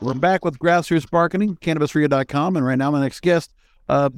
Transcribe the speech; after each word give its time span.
We're 0.00 0.14
back 0.14 0.44
with 0.44 0.60
Grassroots 0.60 1.10
Marketing, 1.12 1.56
CannabisRadio.com, 1.56 2.56
and 2.56 2.64
right 2.64 2.78
now 2.78 2.92
my 2.92 3.00
next 3.00 3.20
guest, 3.20 3.52
uh, 3.88 4.10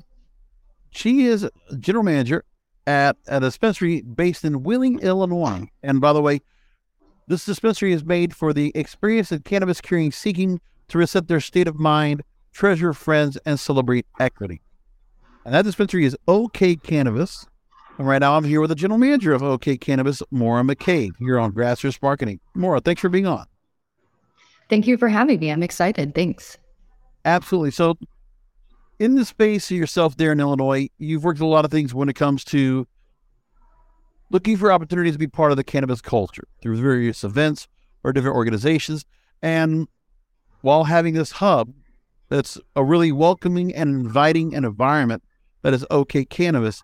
she 0.91 1.25
is 1.25 1.49
general 1.79 2.05
manager 2.05 2.45
at 2.87 3.17
a 3.27 3.41
dispensary 3.41 4.03
based 4.03 4.45
in 4.45 4.63
Wheeling, 4.63 4.99
Illinois. 4.99 5.71
And 5.83 5.99
by 5.99 6.13
the 6.13 6.21
way, 6.21 6.43
this 7.29 7.47
dispensary 7.47 7.95
is 7.95 8.05
made 8.05 8.37
for 8.37 8.53
the 8.53 8.73
experienced 8.75 9.33
in 9.33 9.41
cannabis 9.41 9.81
curious 9.81 10.17
seeking 10.17 10.61
to 10.89 10.99
reset 10.99 11.29
their 11.29 11.41
state 11.41 11.67
of 11.67 11.81
mind, 11.81 12.25
treasure 12.53 12.93
friends, 12.93 13.39
and 13.47 13.59
celebrate 13.59 14.05
equity. 14.19 14.61
And 15.47 15.55
that 15.55 15.63
dispensary 15.63 16.05
is 16.05 16.15
OKAY 16.29 16.77
Cannabis. 16.77 17.47
And 17.97 18.07
right 18.07 18.19
now 18.19 18.37
I'm 18.37 18.45
here 18.45 18.61
with 18.61 18.69
the 18.69 18.75
general 18.75 18.99
manager 18.99 19.33
of 19.33 19.43
OKAY 19.43 19.79
Cannabis, 19.79 20.23
Maura 20.31 20.63
McCabe, 20.63 21.13
here 21.19 21.39
on 21.39 21.53
Grassroots 21.53 22.03
Marketing. 22.03 22.39
Maura, 22.55 22.83
thanks 22.83 23.01
for 23.01 23.09
being 23.09 23.27
on. 23.27 23.47
Thank 24.71 24.87
you 24.87 24.97
for 24.97 25.09
having 25.09 25.41
me. 25.41 25.51
I'm 25.51 25.63
excited. 25.63 26.15
Thanks. 26.15 26.57
Absolutely. 27.25 27.73
So, 27.73 27.99
in 28.99 29.17
the 29.17 29.25
space 29.25 29.71
of 29.71 29.77
yourself 29.77 30.17
there 30.17 30.33
in 30.33 30.41
Illinois, 30.41 30.89
you've 30.99 31.25
worked 31.25 31.41
a 31.41 31.47
lot 31.47 31.65
of 31.65 31.71
things 31.71 31.93
when 31.93 32.09
it 32.09 32.15
comes 32.15 32.45
to 32.45 32.87
looking 34.31 34.57
for 34.57 34.71
opportunities 34.71 35.15
to 35.15 35.19
be 35.19 35.27
part 35.27 35.51
of 35.51 35.57
the 35.57 35.65
cannabis 35.65 36.01
culture 36.01 36.45
through 36.63 36.81
various 36.81 37.25
events 37.25 37.69
or 38.05 38.13
different 38.13 38.37
organizations. 38.37 39.05
And 39.43 39.89
while 40.63 40.85
having 40.85 41.15
this 41.15 41.33
hub 41.33 41.73
that's 42.31 42.59
a 42.77 42.83
really 42.83 43.13
welcoming 43.13 43.75
and 43.75 43.91
inviting 43.91 44.55
an 44.55 44.65
environment 44.65 45.23
that 45.63 45.75
is 45.75 45.85
OKAY 45.91 46.25
Cannabis. 46.25 46.83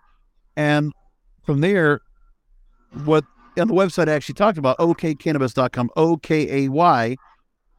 And 0.55 0.93
from 1.43 1.61
there, 1.61 2.01
what 3.05 3.23
on 3.57 3.67
the 3.69 3.73
website 3.73 4.07
I 4.07 4.13
actually 4.13 4.35
talked 4.35 4.59
about, 4.59 4.77
okaycannabis.com, 4.77 5.89
O 5.95 6.17
K 6.17 6.65
A 6.65 6.69
Y 6.69 7.15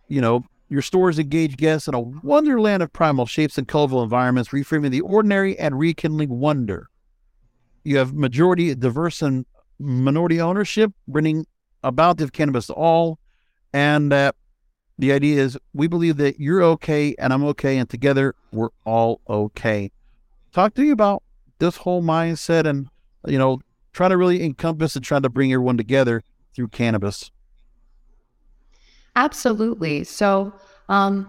you 0.08 0.20
know, 0.20 0.44
your 0.68 0.82
stores 0.82 1.18
engage 1.18 1.56
guests 1.56 1.88
in 1.88 1.94
a 1.94 2.00
wonderland 2.00 2.82
of 2.82 2.92
primal 2.92 3.24
shapes 3.26 3.56
and 3.56 3.66
colorful 3.66 4.02
environments, 4.02 4.50
reframing 4.50 4.90
the 4.90 5.00
ordinary 5.00 5.58
and 5.58 5.78
rekindling 5.78 6.28
wonder. 6.28 6.88
You 7.84 7.96
have 7.96 8.12
majority 8.12 8.74
diverse 8.74 9.22
and 9.22 9.46
minority 9.78 10.40
ownership, 10.40 10.92
bringing 11.06 11.46
about 11.82 12.18
the 12.18 12.30
cannabis 12.30 12.66
to 12.66 12.74
all. 12.74 13.18
And 13.72 14.12
the 14.12 14.32
idea 15.00 15.42
is 15.42 15.56
we 15.72 15.86
believe 15.86 16.16
that 16.18 16.38
you're 16.38 16.62
okay 16.62 17.14
and 17.18 17.32
I'm 17.32 17.44
okay, 17.44 17.78
and 17.78 17.88
together 17.88 18.34
we're 18.52 18.70
all 18.84 19.20
okay. 19.28 19.90
Talk 20.52 20.74
to 20.74 20.84
you 20.84 20.92
about 20.92 21.22
this 21.60 21.76
whole 21.76 22.02
mindset 22.02 22.66
and, 22.66 22.88
you 23.26 23.38
know, 23.38 23.60
trying 23.92 24.10
to 24.10 24.16
really 24.16 24.44
encompass 24.44 24.96
and 24.96 25.04
trying 25.04 25.22
to 25.22 25.28
bring 25.28 25.52
everyone 25.52 25.76
together 25.76 26.22
through 26.54 26.68
cannabis. 26.68 27.30
Absolutely. 29.18 30.04
So, 30.04 30.54
um, 30.88 31.28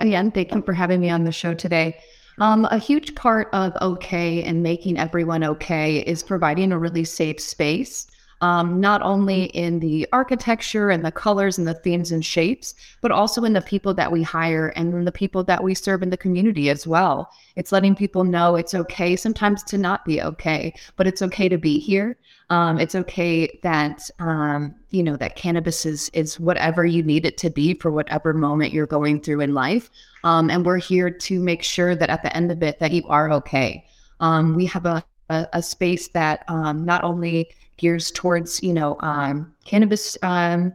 again, 0.00 0.30
thank 0.30 0.54
you 0.54 0.62
for 0.62 0.72
having 0.72 0.98
me 0.98 1.10
on 1.10 1.24
the 1.24 1.30
show 1.30 1.52
today. 1.52 1.98
Um, 2.40 2.64
a 2.70 2.78
huge 2.78 3.14
part 3.14 3.50
of 3.52 3.74
OK 3.82 4.42
and 4.42 4.62
making 4.62 4.98
everyone 4.98 5.44
okay 5.44 5.98
is 5.98 6.22
providing 6.22 6.72
a 6.72 6.78
really 6.78 7.04
safe 7.04 7.38
space 7.38 8.06
um, 8.42 8.80
not 8.80 9.00
only 9.02 9.44
in 9.44 9.78
the 9.78 10.06
architecture 10.12 10.90
and 10.90 11.04
the 11.04 11.12
colors 11.12 11.58
and 11.58 11.66
the 11.66 11.74
themes 11.74 12.10
and 12.10 12.24
shapes, 12.24 12.74
but 13.00 13.12
also 13.12 13.44
in 13.44 13.52
the 13.52 13.60
people 13.62 13.94
that 13.94 14.10
we 14.10 14.20
hire 14.20 14.68
and 14.70 14.92
in 14.92 15.04
the 15.04 15.12
people 15.12 15.44
that 15.44 15.62
we 15.62 15.74
serve 15.74 16.02
in 16.02 16.10
the 16.10 16.16
community 16.16 16.68
as 16.68 16.84
well. 16.84 17.30
It's 17.54 17.70
letting 17.70 17.94
people 17.94 18.24
know 18.24 18.56
it's 18.56 18.74
okay 18.74 19.14
sometimes 19.14 19.62
to 19.64 19.78
not 19.78 20.04
be 20.04 20.20
okay, 20.20 20.74
but 20.96 21.06
it's 21.06 21.22
okay 21.22 21.48
to 21.48 21.56
be 21.56 21.78
here. 21.78 22.18
Um, 22.50 22.80
it's 22.80 22.96
okay 22.96 23.60
that 23.62 24.10
um, 24.18 24.74
you 24.90 25.04
know 25.04 25.16
that 25.16 25.36
cannabis 25.36 25.86
is 25.86 26.10
is 26.12 26.38
whatever 26.40 26.84
you 26.84 27.02
need 27.02 27.24
it 27.24 27.38
to 27.38 27.48
be 27.48 27.74
for 27.74 27.92
whatever 27.92 28.34
moment 28.34 28.72
you're 28.72 28.86
going 28.86 29.20
through 29.20 29.40
in 29.40 29.54
life, 29.54 29.88
um, 30.24 30.50
and 30.50 30.66
we're 30.66 30.78
here 30.78 31.10
to 31.10 31.40
make 31.40 31.62
sure 31.62 31.94
that 31.94 32.10
at 32.10 32.22
the 32.22 32.36
end 32.36 32.50
of 32.50 32.62
it 32.62 32.80
that 32.80 32.90
you 32.90 33.04
are 33.06 33.30
okay. 33.32 33.86
Um, 34.18 34.54
we 34.54 34.66
have 34.66 34.84
a, 34.84 35.04
a, 35.30 35.46
a 35.54 35.62
space 35.62 36.08
that 36.08 36.44
um, 36.48 36.84
not 36.84 37.04
only 37.04 37.48
gears 37.82 38.12
towards 38.12 38.62
you 38.62 38.72
know 38.72 38.96
um, 39.00 39.52
cannabis 39.66 40.16
um, 40.22 40.72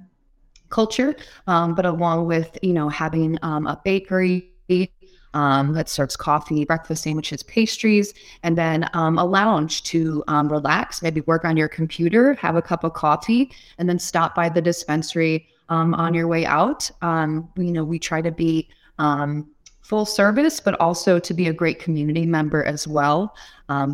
culture, 0.69 1.15
um, 1.47 1.73
but 1.73 1.85
along 1.85 2.27
with 2.27 2.59
you 2.61 2.73
know 2.73 2.89
having 2.89 3.39
um, 3.41 3.65
a 3.65 3.81
bakery 3.83 4.51
um, 5.33 5.73
that 5.73 5.87
serves 5.87 6.17
coffee, 6.17 6.65
breakfast 6.65 7.03
sandwiches, 7.03 7.41
pastries, 7.43 8.13
and 8.43 8.57
then 8.57 8.89
um, 8.93 9.17
a 9.17 9.25
lounge 9.25 9.83
to 9.83 10.23
um, 10.27 10.51
relax, 10.51 11.01
maybe 11.01 11.21
work 11.21 11.45
on 11.45 11.55
your 11.55 11.69
computer, 11.69 12.33
have 12.35 12.55
a 12.55 12.61
cup 12.61 12.83
of 12.83 12.93
coffee, 12.93 13.51
and 13.77 13.87
then 13.87 13.97
stop 13.97 14.35
by 14.35 14.49
the 14.49 14.61
dispensary 14.61 15.47
um, 15.69 15.93
on 15.93 16.13
your 16.13 16.27
way 16.27 16.45
out. 16.45 16.91
Um, 17.01 17.49
you 17.55 17.71
know, 17.71 17.83
we 17.83 17.99
try 17.99 18.21
to 18.21 18.31
be 18.31 18.67
um, 18.99 19.49
full 19.81 20.05
service, 20.05 20.59
but 20.59 20.77
also 20.81 21.19
to 21.19 21.33
be 21.33 21.47
a 21.47 21.53
great 21.53 21.79
community 21.79 22.25
member 22.25 22.63
as 22.63 22.87
well. 22.87 23.35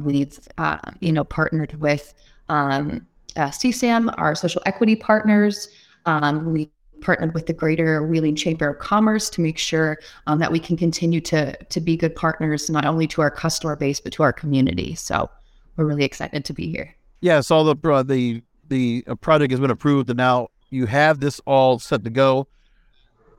we've, 0.04 0.40
uh, 0.58 0.80
you 1.02 1.12
know, 1.12 1.24
partnered 1.24 1.74
with 1.80 2.16
um, 2.50 3.06
uh, 3.36 3.48
CSAM, 3.48 4.14
our 4.18 4.36
social 4.36 4.62
equity 4.66 4.96
partners. 4.96 5.70
Um, 6.06 6.52
we 6.52 6.70
partnered 7.02 7.34
with 7.34 7.48
the 7.48 7.54
Greater 7.54 8.02
Wheeling 8.04 8.36
Chamber 8.36 8.70
of 8.70 8.80
Commerce 8.80 9.30
to 9.32 9.42
make 9.42 9.58
sure 9.58 10.00
um, 10.28 10.40
that 10.40 10.52
we 10.52 10.60
can 10.60 10.78
continue 10.78 11.22
to 11.22 11.56
to 11.66 11.82
be 11.82 11.98
good 11.98 12.16
partners 12.16 12.70
not 12.70 12.86
only 12.86 13.08
to 13.08 13.22
our 13.22 13.32
customer 13.32 13.76
base 13.76 14.00
but 14.00 14.14
to 14.14 14.24
our 14.24 14.34
community. 14.34 14.96
So 14.96 15.30
we're 15.76 15.86
really 15.86 16.06
excited 16.06 16.46
to 16.46 16.54
be 16.54 16.72
here. 16.72 16.96
Yeah, 17.22 17.42
so 17.42 17.74
the 17.74 17.90
uh, 17.90 18.04
the 18.04 18.42
the 18.70 19.04
uh, 19.08 19.16
project 19.16 19.52
has 19.52 19.60
been 19.60 19.72
approved, 19.72 20.10
and 20.10 20.18
now 20.18 20.50
you 20.70 20.86
have 20.86 21.20
this 21.20 21.40
all 21.46 21.80
set 21.80 22.04
to 22.04 22.10
go. 22.10 22.48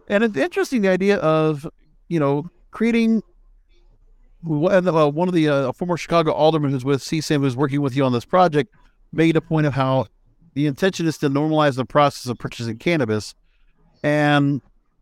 And 0.08 0.22
it's 0.22 0.36
interesting 0.36 0.82
the 0.82 0.88
idea 0.88 1.16
of 1.18 1.66
you 2.08 2.20
know 2.20 2.50
creating. 2.70 3.22
Uh, 4.46 5.08
one 5.08 5.26
of 5.26 5.32
the 5.32 5.48
uh, 5.48 5.72
former 5.72 5.96
Chicago 5.96 6.30
alderman 6.30 6.70
who's 6.70 6.84
with 6.84 7.02
CSAM 7.02 7.40
who's 7.40 7.56
working 7.56 7.80
with 7.80 7.96
you 7.96 8.04
on 8.04 8.12
this 8.12 8.26
project 8.26 8.74
made 9.14 9.36
a 9.36 9.40
point 9.40 9.66
of 9.66 9.74
how 9.74 10.06
the 10.54 10.66
intention 10.66 11.06
is 11.06 11.18
to 11.18 11.28
normalize 11.28 11.76
the 11.76 11.84
process 11.84 12.30
of 12.30 12.38
purchasing 12.38 12.78
cannabis. 12.78 13.34
And, 14.02 14.60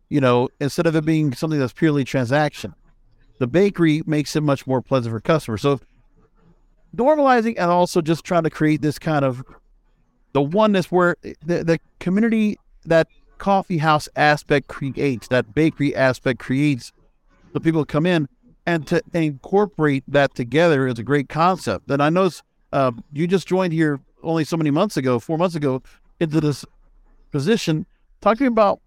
you 0.09 0.21
know, 0.21 0.49
instead 0.59 0.87
of 0.87 0.95
it 0.95 1.05
being 1.05 1.33
something 1.33 1.59
that's 1.59 1.73
purely 1.73 2.03
transaction, 2.03 2.73
the 3.39 3.47
bakery 3.47 4.01
makes 4.05 4.35
it 4.35 4.41
much 4.41 4.65
more 4.65 4.81
pleasant 4.81 5.13
for 5.13 5.19
customers. 5.19 5.61
So 5.61 5.79
normalizing 6.95 7.55
and 7.57 7.69
also 7.71 8.01
just 8.01 8.23
trying 8.23 8.43
to 8.43 8.49
create 8.49 8.81
this 8.81 8.99
kind 8.99 9.25
of 9.25 9.43
the 10.33 10.41
oneness 10.41 10.91
where 10.91 11.15
the, 11.21 11.63
the 11.63 11.79
community 11.99 12.57
that 12.85 13.07
coffee 13.37 13.77
house 13.77 14.07
aspect 14.15 14.67
creates, 14.67 15.27
that 15.27 15.53
bakery 15.53 15.95
aspect 15.95 16.39
creates 16.39 16.91
the 17.53 17.59
people 17.59 17.85
come 17.85 18.05
in 18.05 18.27
and 18.65 18.87
to 18.87 19.01
incorporate 19.13 20.03
that 20.07 20.33
together 20.35 20.87
is 20.87 20.97
a 20.97 21.03
great 21.03 21.29
concept. 21.29 21.89
And 21.89 22.01
I 22.01 22.09
know 22.09 22.29
uh, 22.73 22.91
you 23.13 23.27
just 23.27 23.47
joined 23.47 23.71
here 23.71 23.99
only 24.23 24.43
so 24.43 24.57
many 24.57 24.71
months 24.71 24.97
ago, 24.97 25.19
four 25.19 25.37
months 25.37 25.55
ago, 25.55 25.81
into 26.19 26.41
this 26.41 26.65
position. 27.31 27.85
Talk 28.19 28.37
to 28.37 28.43
me 28.43 28.47
about 28.47 28.81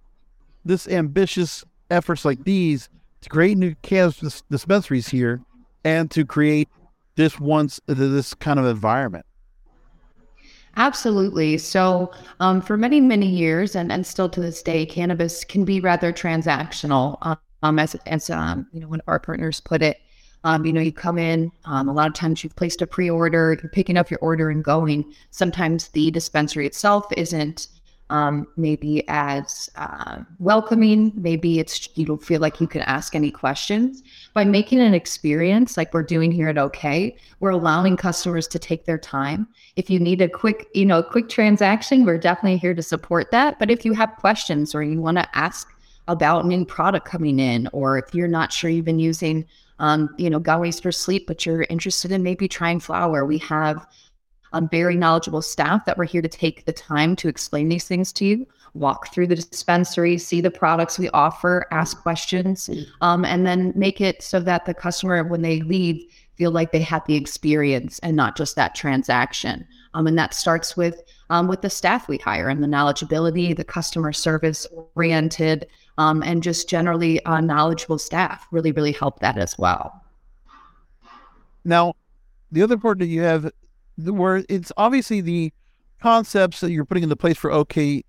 this 0.64 0.88
ambitious 0.88 1.64
efforts 1.90 2.24
like 2.24 2.44
these 2.44 2.88
to 3.20 3.28
create 3.28 3.56
new 3.56 3.74
cannabis 3.82 4.42
dispensaries 4.50 5.08
here 5.08 5.40
and 5.84 6.10
to 6.10 6.24
create 6.24 6.68
this 7.14 7.38
once 7.38 7.80
this 7.86 8.34
kind 8.34 8.58
of 8.58 8.66
environment. 8.66 9.24
Absolutely. 10.76 11.56
So, 11.56 12.12
um, 12.40 12.60
for 12.60 12.76
many, 12.76 13.00
many 13.00 13.26
years, 13.26 13.74
and, 13.74 13.90
and 13.90 14.06
still 14.06 14.28
to 14.28 14.40
this 14.40 14.62
day, 14.62 14.84
cannabis 14.84 15.42
can 15.42 15.64
be 15.64 15.80
rather 15.80 16.12
transactional. 16.12 17.16
Um, 17.62 17.78
as 17.78 17.94
as 18.06 18.28
um, 18.28 18.66
you 18.72 18.80
know, 18.80 18.88
one 18.88 19.00
of 19.00 19.08
our 19.08 19.18
partners 19.18 19.60
put 19.60 19.80
it, 19.80 19.98
um, 20.46 20.64
you 20.64 20.72
know, 20.72 20.80
you 20.80 20.92
come 20.92 21.18
in, 21.18 21.50
um, 21.64 21.88
a 21.88 21.92
lot 21.92 22.06
of 22.06 22.14
times 22.14 22.44
you've 22.44 22.54
placed 22.54 22.80
a 22.80 22.86
pre-order, 22.86 23.58
you're 23.60 23.70
picking 23.70 23.96
up 23.96 24.12
your 24.12 24.20
order 24.22 24.48
and 24.48 24.62
going. 24.62 25.12
Sometimes 25.32 25.88
the 25.88 26.08
dispensary 26.12 26.66
itself 26.66 27.04
isn't 27.16 27.66
um, 28.10 28.46
maybe 28.56 29.02
as 29.08 29.68
uh, 29.74 30.18
welcoming. 30.38 31.10
Maybe 31.16 31.58
it's 31.58 31.88
you 31.96 32.06
don't 32.06 32.22
feel 32.22 32.40
like 32.40 32.60
you 32.60 32.68
can 32.68 32.82
ask 32.82 33.16
any 33.16 33.32
questions. 33.32 34.04
By 34.34 34.44
making 34.44 34.78
an 34.78 34.94
experience 34.94 35.76
like 35.76 35.92
we're 35.92 36.04
doing 36.04 36.30
here 36.30 36.48
at 36.48 36.58
OK, 36.58 37.16
we're 37.40 37.50
allowing 37.50 37.96
customers 37.96 38.46
to 38.46 38.60
take 38.60 38.84
their 38.84 38.98
time. 38.98 39.48
If 39.74 39.90
you 39.90 39.98
need 39.98 40.22
a 40.22 40.28
quick, 40.28 40.68
you 40.74 40.86
know, 40.86 41.00
a 41.00 41.02
quick 41.02 41.28
transaction, 41.28 42.04
we're 42.04 42.18
definitely 42.18 42.58
here 42.58 42.72
to 42.72 42.84
support 42.84 43.32
that. 43.32 43.58
But 43.58 43.72
if 43.72 43.84
you 43.84 43.94
have 43.94 44.14
questions 44.20 44.76
or 44.76 44.84
you 44.84 45.00
want 45.00 45.18
to 45.18 45.36
ask 45.36 45.66
about 46.06 46.46
new 46.46 46.64
product 46.64 47.04
coming 47.04 47.40
in, 47.40 47.68
or 47.72 47.98
if 47.98 48.14
you're 48.14 48.28
not 48.28 48.52
sure 48.52 48.70
you've 48.70 48.84
been 48.84 49.00
using, 49.00 49.44
um, 49.78 50.14
you 50.18 50.30
know, 50.30 50.40
Galway's 50.40 50.80
for 50.80 50.92
sleep, 50.92 51.26
but 51.26 51.44
you're 51.44 51.66
interested 51.68 52.12
in 52.12 52.22
maybe 52.22 52.48
trying 52.48 52.80
flower, 52.80 53.24
we 53.24 53.38
have 53.38 53.86
um, 54.52 54.68
very 54.68 54.96
knowledgeable 54.96 55.42
staff 55.42 55.84
that 55.84 55.98
we're 55.98 56.04
here 56.04 56.22
to 56.22 56.28
take 56.28 56.64
the 56.64 56.72
time 56.72 57.16
to 57.16 57.28
explain 57.28 57.68
these 57.68 57.84
things 57.84 58.12
to 58.14 58.24
you, 58.24 58.46
walk 58.74 59.12
through 59.12 59.26
the 59.26 59.36
dispensary, 59.36 60.18
see 60.18 60.40
the 60.40 60.50
products 60.50 60.98
we 60.98 61.10
offer, 61.10 61.66
ask 61.70 62.00
questions, 62.02 62.70
um, 63.00 63.24
and 63.24 63.46
then 63.46 63.72
make 63.74 64.00
it 64.00 64.22
so 64.22 64.40
that 64.40 64.64
the 64.64 64.74
customer, 64.74 65.22
when 65.24 65.42
they 65.42 65.60
leave, 65.60 66.02
feel 66.36 66.50
like 66.50 66.70
they 66.72 66.82
had 66.82 67.04
the 67.06 67.14
experience 67.14 67.98
and 68.00 68.16
not 68.16 68.36
just 68.36 68.56
that 68.56 68.74
transaction. 68.74 69.66
Um, 69.94 70.06
and 70.06 70.18
that 70.18 70.34
starts 70.34 70.76
with 70.76 71.02
um, 71.28 71.48
with 71.48 71.62
the 71.62 71.70
staff 71.70 72.08
we 72.08 72.18
hire 72.18 72.48
and 72.48 72.62
the 72.62 72.68
knowledgeability, 72.68 73.56
the 73.56 73.64
customer 73.64 74.12
service 74.12 74.66
oriented, 74.94 75.66
um, 75.98 76.22
and 76.22 76.42
just 76.42 76.68
generally 76.68 77.24
uh, 77.24 77.40
knowledgeable 77.40 77.98
staff 77.98 78.46
really, 78.50 78.72
really 78.72 78.92
help 78.92 79.20
that 79.20 79.38
as 79.38 79.56
well. 79.58 80.02
Now, 81.64 81.94
the 82.52 82.62
other 82.62 82.76
part 82.76 82.98
that 83.00 83.06
you 83.06 83.22
have 83.22 83.50
where 83.96 84.44
it's 84.48 84.70
obviously 84.76 85.20
the 85.20 85.52
concepts 86.00 86.60
that 86.60 86.70
you're 86.70 86.84
putting 86.84 87.02
into 87.02 87.16
place 87.16 87.36
for 87.36 87.50
OKAY 87.50 88.04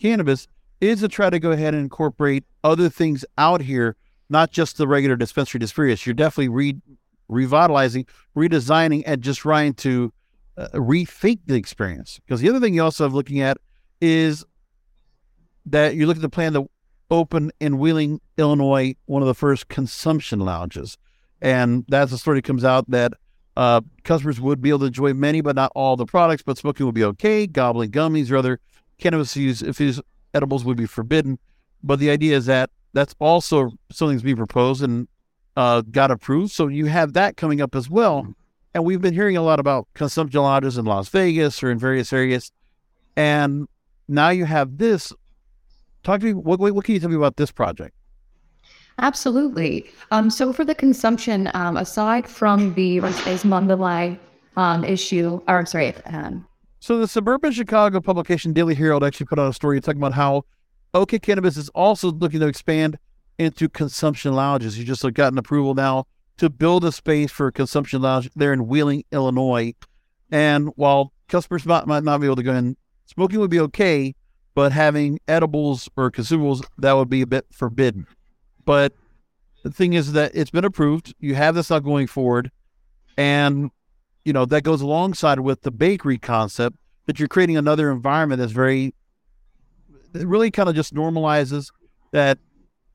Cannabis 0.00 0.48
is 0.80 1.00
to 1.00 1.08
try 1.08 1.30
to 1.30 1.38
go 1.38 1.52
ahead 1.52 1.74
and 1.74 1.82
incorporate 1.82 2.44
other 2.64 2.88
things 2.88 3.24
out 3.36 3.60
here, 3.60 3.96
not 4.28 4.50
just 4.50 4.76
the 4.76 4.86
regular 4.86 5.16
dispensary 5.16 5.60
experience. 5.62 6.06
You're 6.06 6.14
definitely 6.14 6.48
re- 6.48 6.80
revitalizing, 7.28 8.06
redesigning, 8.36 9.02
and 9.06 9.22
just 9.22 9.40
trying 9.40 9.74
to 9.74 10.12
uh, 10.56 10.68
rethink 10.74 11.40
the 11.46 11.54
experience. 11.54 12.20
Because 12.24 12.40
the 12.40 12.48
other 12.48 12.60
thing 12.60 12.74
you 12.74 12.82
also 12.82 13.04
have 13.04 13.14
looking 13.14 13.40
at 13.40 13.58
is 14.00 14.44
that 15.66 15.94
you 15.94 16.06
look 16.06 16.16
at 16.16 16.22
the 16.22 16.28
plan 16.28 16.52
to 16.54 16.68
open 17.10 17.50
in 17.60 17.78
Wheeling, 17.78 18.20
Illinois, 18.36 18.94
one 19.06 19.22
of 19.22 19.28
the 19.28 19.34
first 19.34 19.68
consumption 19.68 20.40
lounges. 20.40 20.98
And 21.40 21.84
that's 21.88 22.12
a 22.12 22.18
story 22.18 22.38
that 22.38 22.44
comes 22.44 22.64
out 22.64 22.90
that 22.90 23.12
uh, 23.56 23.80
customers 24.04 24.40
would 24.40 24.60
be 24.60 24.68
able 24.68 24.80
to 24.80 24.86
enjoy 24.86 25.14
many, 25.14 25.40
but 25.40 25.56
not 25.56 25.72
all 25.74 25.96
the 25.96 26.06
products, 26.06 26.42
but 26.42 26.58
smoking 26.58 26.86
would 26.86 26.94
be 26.94 27.04
okay. 27.04 27.46
Gobbling 27.46 27.90
gummies 27.90 28.30
or 28.30 28.36
other 28.36 28.60
cannabis 28.98 29.36
infused 29.36 30.00
edibles 30.34 30.64
would 30.64 30.76
be 30.76 30.86
forbidden. 30.86 31.38
But 31.82 31.98
the 31.98 32.10
idea 32.10 32.36
is 32.36 32.46
that 32.46 32.70
that's 32.92 33.14
also 33.18 33.72
something 33.90 34.18
to 34.18 34.24
be 34.24 34.34
proposed 34.34 34.82
and 34.82 35.08
uh, 35.56 35.82
got 35.82 36.10
approved. 36.10 36.52
So 36.52 36.68
you 36.68 36.86
have 36.86 37.14
that 37.14 37.36
coming 37.36 37.60
up 37.60 37.74
as 37.74 37.90
well. 37.90 38.34
And 38.74 38.84
we've 38.84 39.00
been 39.00 39.14
hearing 39.14 39.36
a 39.36 39.42
lot 39.42 39.58
about 39.58 39.88
consumption 39.94 40.40
lodges 40.40 40.78
in 40.78 40.84
Las 40.84 41.08
Vegas 41.08 41.62
or 41.62 41.70
in 41.70 41.78
various 41.78 42.12
areas. 42.12 42.52
And 43.16 43.66
now 44.06 44.28
you 44.28 44.44
have 44.44 44.78
this. 44.78 45.12
Talk 46.02 46.20
to 46.20 46.26
me. 46.26 46.32
What, 46.34 46.60
what 46.60 46.84
can 46.84 46.94
you 46.94 47.00
tell 47.00 47.10
me 47.10 47.16
about 47.16 47.36
this 47.36 47.50
project? 47.50 47.94
Absolutely. 48.98 49.88
Um, 50.10 50.30
so 50.30 50.52
for 50.52 50.64
the 50.64 50.74
consumption, 50.74 51.50
um, 51.54 51.76
aside 51.76 52.26
from 52.26 52.74
the 52.74 53.00
Space 53.12 53.44
Mandalay 53.44 54.18
um, 54.56 54.84
issue, 54.84 55.40
or 55.46 55.58
I'm 55.58 55.66
sorry. 55.66 55.94
Um, 56.06 56.46
so 56.80 56.98
the 56.98 57.08
suburban 57.08 57.52
Chicago 57.52 58.00
publication 58.00 58.52
Daily 58.52 58.74
Herald 58.74 59.04
actually 59.04 59.26
put 59.26 59.38
out 59.38 59.48
a 59.48 59.52
story 59.52 59.80
talking 59.80 60.00
about 60.00 60.14
how 60.14 60.44
OKAY 60.94 61.18
Cannabis 61.20 61.56
is 61.56 61.68
also 61.70 62.10
looking 62.10 62.40
to 62.40 62.46
expand 62.46 62.98
into 63.38 63.68
consumption 63.68 64.34
lounges. 64.34 64.78
You 64.78 64.84
just 64.84 65.02
have 65.02 65.14
gotten 65.14 65.38
approval 65.38 65.74
now 65.74 66.06
to 66.38 66.50
build 66.50 66.84
a 66.84 66.92
space 66.92 67.30
for 67.30 67.48
a 67.48 67.52
consumption 67.52 68.02
lounge 68.02 68.30
there 68.34 68.52
in 68.52 68.66
Wheeling, 68.66 69.04
Illinois. 69.12 69.74
And 70.30 70.70
while 70.76 71.12
customers 71.28 71.66
might, 71.66 71.86
might 71.86 72.04
not 72.04 72.20
be 72.20 72.26
able 72.26 72.36
to 72.36 72.42
go 72.42 72.54
in, 72.54 72.76
smoking 73.06 73.38
would 73.40 73.50
be 73.50 73.60
okay, 73.60 74.14
but 74.58 74.72
having 74.72 75.20
edibles 75.28 75.88
or 75.96 76.10
consumables, 76.10 76.64
that 76.78 76.94
would 76.94 77.08
be 77.08 77.22
a 77.22 77.26
bit 77.28 77.46
forbidden. 77.52 78.08
But 78.64 78.92
the 79.62 79.70
thing 79.70 79.92
is 79.92 80.14
that 80.14 80.32
it's 80.34 80.50
been 80.50 80.64
approved. 80.64 81.14
You 81.20 81.36
have 81.36 81.54
this 81.54 81.70
not 81.70 81.84
going 81.84 82.08
forward. 82.08 82.50
And, 83.16 83.70
you 84.24 84.32
know, 84.32 84.44
that 84.46 84.64
goes 84.64 84.80
alongside 84.80 85.38
with 85.38 85.62
the 85.62 85.70
bakery 85.70 86.18
concept 86.18 86.76
that 87.06 87.20
you're 87.20 87.28
creating 87.28 87.56
another 87.56 87.88
environment 87.92 88.40
that's 88.40 88.50
very, 88.50 88.96
it 90.12 90.26
really 90.26 90.50
kind 90.50 90.68
of 90.68 90.74
just 90.74 90.92
normalizes 90.92 91.70
that 92.10 92.40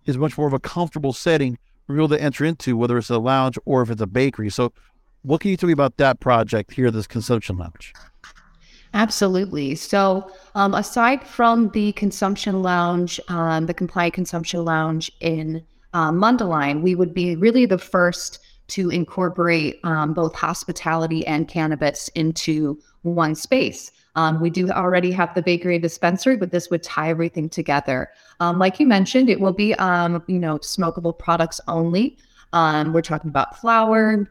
is 0.05 0.17
much 0.17 0.37
more 0.37 0.47
of 0.47 0.53
a 0.53 0.59
comfortable 0.59 1.13
setting 1.13 1.57
for 1.87 1.93
people 1.93 2.09
to 2.09 2.21
enter 2.21 2.43
into, 2.43 2.75
whether 2.75 2.97
it's 2.97 3.09
a 3.09 3.19
lounge 3.19 3.57
or 3.63 3.83
if 3.83 3.89
it's 3.89 4.01
a 4.01 4.05
bakery. 4.05 4.49
So, 4.49 4.73
what 5.21 5.39
can 5.39 5.49
you 5.49 5.55
tell 5.55 5.67
me 5.67 5.73
about 5.73 5.95
that 5.95 6.19
project 6.19 6.73
here, 6.73 6.91
this 6.91 7.07
consumption 7.07 7.55
lounge? 7.55 7.93
Absolutely. 8.93 9.73
So, 9.75 10.29
um, 10.53 10.75
aside 10.75 11.25
from 11.25 11.69
the 11.69 11.93
consumption 11.93 12.61
lounge, 12.61 13.19
um, 13.27 13.65
the 13.65 13.73
compliant 13.73 14.13
consumption 14.13 14.63
lounge 14.63 15.11
in 15.19 15.63
uh, 15.93 16.11
Mundelein, 16.11 16.81
we 16.81 16.93
would 16.93 17.13
be 17.13 17.35
really 17.35 17.65
the 17.65 17.79
first 17.79 18.39
to 18.67 18.89
incorporate 18.89 19.79
um, 19.83 20.13
both 20.13 20.35
hospitality 20.35 21.25
and 21.25 21.47
cannabis 21.47 22.07
into 22.09 22.79
one 23.01 23.33
space. 23.35 23.91
Um, 24.15 24.39
we 24.39 24.51
do 24.51 24.69
already 24.69 25.11
have 25.11 25.33
the 25.33 25.41
bakery 25.41 25.79
dispensary, 25.79 26.37
but 26.37 26.51
this 26.51 26.69
would 26.69 26.83
tie 26.83 27.09
everything 27.09 27.49
together. 27.49 28.11
Um, 28.39 28.59
like 28.59 28.79
you 28.79 28.85
mentioned, 28.85 29.27
it 29.27 29.39
will 29.39 29.53
be, 29.53 29.73
um, 29.75 30.23
you 30.27 30.37
know, 30.37 30.59
smokable 30.59 31.17
products 31.17 31.59
only. 31.67 32.17
we're 32.53 33.01
talking 33.01 33.29
about 33.29 33.57
flower, 33.59 34.29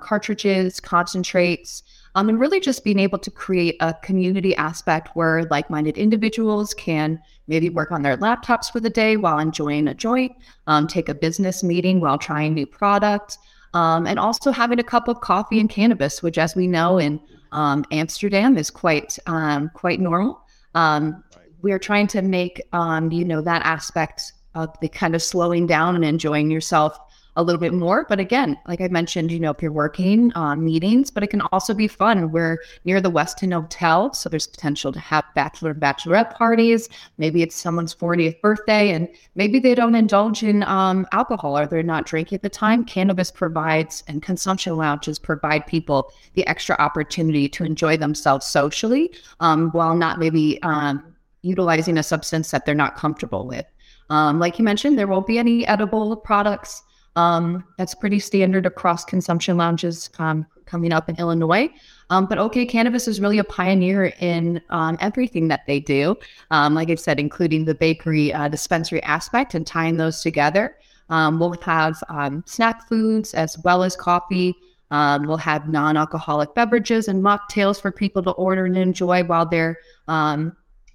cartridges, 0.00 0.80
concentrates, 0.80 1.82
um, 2.14 2.28
and 2.28 2.40
really 2.40 2.60
just 2.60 2.84
being 2.84 2.98
able 2.98 3.18
to 3.18 3.30
create 3.30 3.76
a 3.80 3.94
community 4.02 4.54
aspect 4.56 5.14
where 5.14 5.44
like 5.44 5.70
minded 5.70 5.98
individuals 5.98 6.74
can 6.74 7.20
maybe 7.46 7.70
work 7.70 7.90
on 7.90 8.02
their 8.02 8.16
laptops 8.16 8.70
for 8.70 8.80
the 8.80 8.90
day 8.90 9.16
while 9.16 9.38
enjoying 9.38 9.88
a 9.88 9.94
joint, 9.94 10.32
um, 10.66 10.86
take 10.86 11.08
a 11.08 11.14
business 11.14 11.62
meeting 11.62 12.00
while 12.00 12.18
trying 12.18 12.54
new 12.54 12.66
product, 12.66 13.38
um, 13.74 14.06
and 14.06 14.18
also 14.18 14.50
having 14.50 14.78
a 14.78 14.84
cup 14.84 15.08
of 15.08 15.20
coffee 15.20 15.60
and 15.60 15.70
cannabis, 15.70 16.22
which, 16.22 16.38
as 16.38 16.56
we 16.56 16.66
know, 16.66 16.98
in 16.98 17.20
um, 17.52 17.84
Amsterdam 17.90 18.56
is 18.56 18.70
quite 18.70 19.18
um, 19.26 19.70
quite 19.74 20.00
normal. 20.00 20.40
Um, 20.74 21.24
we're 21.62 21.78
trying 21.78 22.06
to 22.08 22.22
make 22.22 22.60
you 22.72 23.24
know 23.24 23.40
that 23.40 23.62
aspect 23.64 24.32
of 24.54 24.74
the 24.80 24.88
kind 24.88 25.14
of 25.14 25.22
slowing 25.22 25.66
down 25.66 25.94
and 25.94 26.04
enjoying 26.04 26.50
yourself 26.50 26.98
a 27.38 27.42
little 27.42 27.60
bit 27.60 27.72
more. 27.72 28.04
But 28.08 28.18
again, 28.18 28.58
like 28.66 28.80
I 28.80 28.88
mentioned, 28.88 29.30
you 29.30 29.38
know, 29.38 29.52
if 29.52 29.62
you're 29.62 29.70
working 29.70 30.32
on 30.34 30.64
meetings, 30.64 31.08
but 31.08 31.22
it 31.22 31.28
can 31.28 31.40
also 31.52 31.72
be 31.72 31.86
fun. 31.86 32.32
We're 32.32 32.60
near 32.84 33.00
the 33.00 33.12
Westin 33.12 33.52
Hotel, 33.52 34.12
so 34.12 34.28
there's 34.28 34.48
potential 34.48 34.90
to 34.92 34.98
have 34.98 35.24
bachelor 35.36 35.70
and 35.70 35.80
bachelorette 35.80 36.34
parties. 36.34 36.88
Maybe 37.16 37.42
it's 37.42 37.54
someone's 37.54 37.94
40th 37.94 38.40
birthday, 38.40 38.90
and 38.90 39.08
maybe 39.36 39.60
they 39.60 39.76
don't 39.76 39.94
indulge 39.94 40.42
in 40.42 40.64
um, 40.64 41.06
alcohol 41.12 41.56
or 41.56 41.66
they're 41.66 41.84
not 41.84 42.06
drinking 42.06 42.36
at 42.36 42.42
the 42.42 42.48
time. 42.48 42.84
Cannabis 42.84 43.30
provides 43.30 44.02
and 44.08 44.20
consumption 44.20 44.76
lounges 44.76 45.20
provide 45.20 45.64
people 45.64 46.12
the 46.34 46.46
extra 46.48 46.74
opportunity 46.80 47.48
to 47.50 47.64
enjoy 47.64 47.96
themselves 47.96 48.46
socially 48.46 49.14
um, 49.38 49.70
while 49.70 49.94
not 49.94 50.18
maybe 50.18 50.60
um, 50.64 51.14
utilizing 51.42 51.98
a 51.98 52.02
substance 52.02 52.50
that 52.50 52.66
they're 52.66 52.74
not 52.74 52.96
comfortable 52.96 53.46
with. 53.46 53.64
Um, 54.10 54.40
like 54.40 54.58
you 54.58 54.64
mentioned, 54.64 54.98
there 54.98 55.06
won't 55.06 55.26
be 55.26 55.38
any 55.38 55.66
edible 55.66 56.16
products. 56.16 56.82
Um, 57.16 57.64
that's 57.76 57.94
pretty 57.94 58.18
standard 58.20 58.66
across 58.66 59.04
consumption 59.04 59.56
lounges 59.56 60.10
um, 60.18 60.46
coming 60.66 60.92
up 60.92 61.08
in 61.08 61.16
Illinois. 61.16 61.68
Um, 62.10 62.26
but 62.26 62.38
OKAY 62.38 62.66
Cannabis 62.66 63.08
is 63.08 63.20
really 63.20 63.38
a 63.38 63.44
pioneer 63.44 64.12
in 64.20 64.60
um, 64.70 64.96
everything 65.00 65.48
that 65.48 65.66
they 65.66 65.80
do. 65.80 66.16
Um, 66.50 66.74
like 66.74 66.90
I 66.90 66.94
said, 66.94 67.18
including 67.18 67.64
the 67.64 67.74
bakery 67.74 68.32
uh, 68.32 68.48
dispensary 68.48 69.02
aspect 69.02 69.54
and 69.54 69.66
tying 69.66 69.96
those 69.96 70.22
together. 70.22 70.76
Um, 71.10 71.38
we'll 71.38 71.56
have 71.62 72.02
snack 72.46 72.88
foods 72.88 73.34
as 73.34 73.58
well 73.64 73.82
as 73.82 73.96
coffee. 73.96 74.54
we'll 74.90 75.38
have 75.38 75.68
non 75.68 75.96
alcoholic 75.96 76.54
beverages 76.54 77.08
and 77.08 77.22
mocktails 77.22 77.80
for 77.80 77.90
people 77.90 78.22
to 78.22 78.30
order 78.32 78.66
and 78.66 78.76
enjoy 78.76 79.24
while 79.24 79.46
they're 79.46 79.78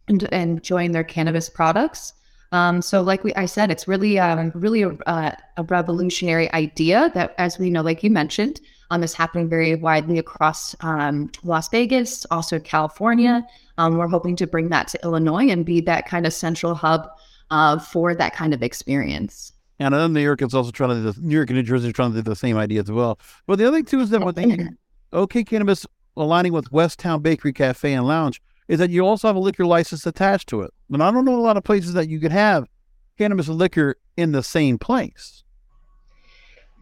enjoying 0.07 0.91
their 0.91 1.03
cannabis 1.03 1.49
products. 1.49 2.13
Um, 2.53 2.83
so, 2.83 3.01
like 3.01 3.23
we, 3.23 3.33
I 3.33 3.47
said, 3.47 3.71
it's 3.71 3.87
really, 3.87 4.19
um, 4.19 4.51
really 4.53 4.83
a, 4.83 4.95
uh, 5.07 5.31
a, 5.57 5.63
revolutionary 5.63 6.53
idea 6.53 7.11
that, 7.15 7.33
as 7.39 7.57
we 7.57 7.71
know, 7.71 7.81
like 7.81 8.03
you 8.03 8.11
mentioned, 8.11 8.61
um, 8.91 9.01
is 9.01 9.15
happening 9.15 9.49
very 9.49 9.73
widely 9.73 10.19
across 10.19 10.75
um, 10.81 11.31
Las 11.43 11.67
Vegas, 11.69 12.27
also 12.29 12.59
California. 12.59 13.43
Um, 13.79 13.97
we're 13.97 14.07
hoping 14.07 14.35
to 14.35 14.45
bring 14.45 14.69
that 14.69 14.87
to 14.89 14.99
Illinois 15.03 15.49
and 15.49 15.65
be 15.65 15.81
that 15.81 16.07
kind 16.07 16.27
of 16.27 16.33
central 16.33 16.75
hub 16.75 17.09
uh, 17.49 17.79
for 17.79 18.13
that 18.13 18.35
kind 18.35 18.53
of 18.53 18.61
experience. 18.61 19.51
And 19.79 19.91
then 19.91 20.13
New 20.13 20.21
York 20.21 20.43
is 20.43 20.53
also 20.53 20.69
trying 20.69 20.91
to 20.91 20.95
do 20.95 21.11
the, 21.11 21.27
New 21.27 21.35
York 21.35 21.49
and 21.49 21.57
New 21.57 21.63
Jersey 21.63 21.89
are 21.89 21.91
trying 21.91 22.11
to 22.11 22.21
do 22.21 22.29
the 22.29 22.35
same 22.35 22.55
idea 22.55 22.81
as 22.81 22.91
well. 22.91 23.17
But 23.47 23.57
the 23.57 23.67
other 23.67 23.77
thing 23.77 23.85
too 23.85 23.99
is 24.01 24.11
that 24.11 24.35
they 24.35 24.69
OKAY 25.11 25.43
Cannabis 25.43 25.87
aligning 26.15 26.53
with 26.53 26.71
West 26.71 26.99
Town 26.99 27.23
Bakery 27.23 27.51
Cafe 27.51 27.91
and 27.91 28.05
Lounge 28.05 28.39
is 28.67 28.79
that 28.79 28.89
you 28.89 29.05
also 29.05 29.27
have 29.27 29.35
a 29.35 29.39
liquor 29.39 29.65
license 29.65 30.05
attached 30.05 30.49
to 30.49 30.61
it. 30.61 30.71
And 30.91 31.03
I 31.03 31.11
don't 31.11 31.25
know 31.25 31.35
a 31.35 31.41
lot 31.41 31.57
of 31.57 31.63
places 31.63 31.93
that 31.93 32.09
you 32.09 32.19
could 32.19 32.31
have 32.31 32.67
cannabis 33.17 33.47
and 33.47 33.57
liquor 33.57 33.95
in 34.17 34.31
the 34.31 34.43
same 34.43 34.77
place. 34.77 35.43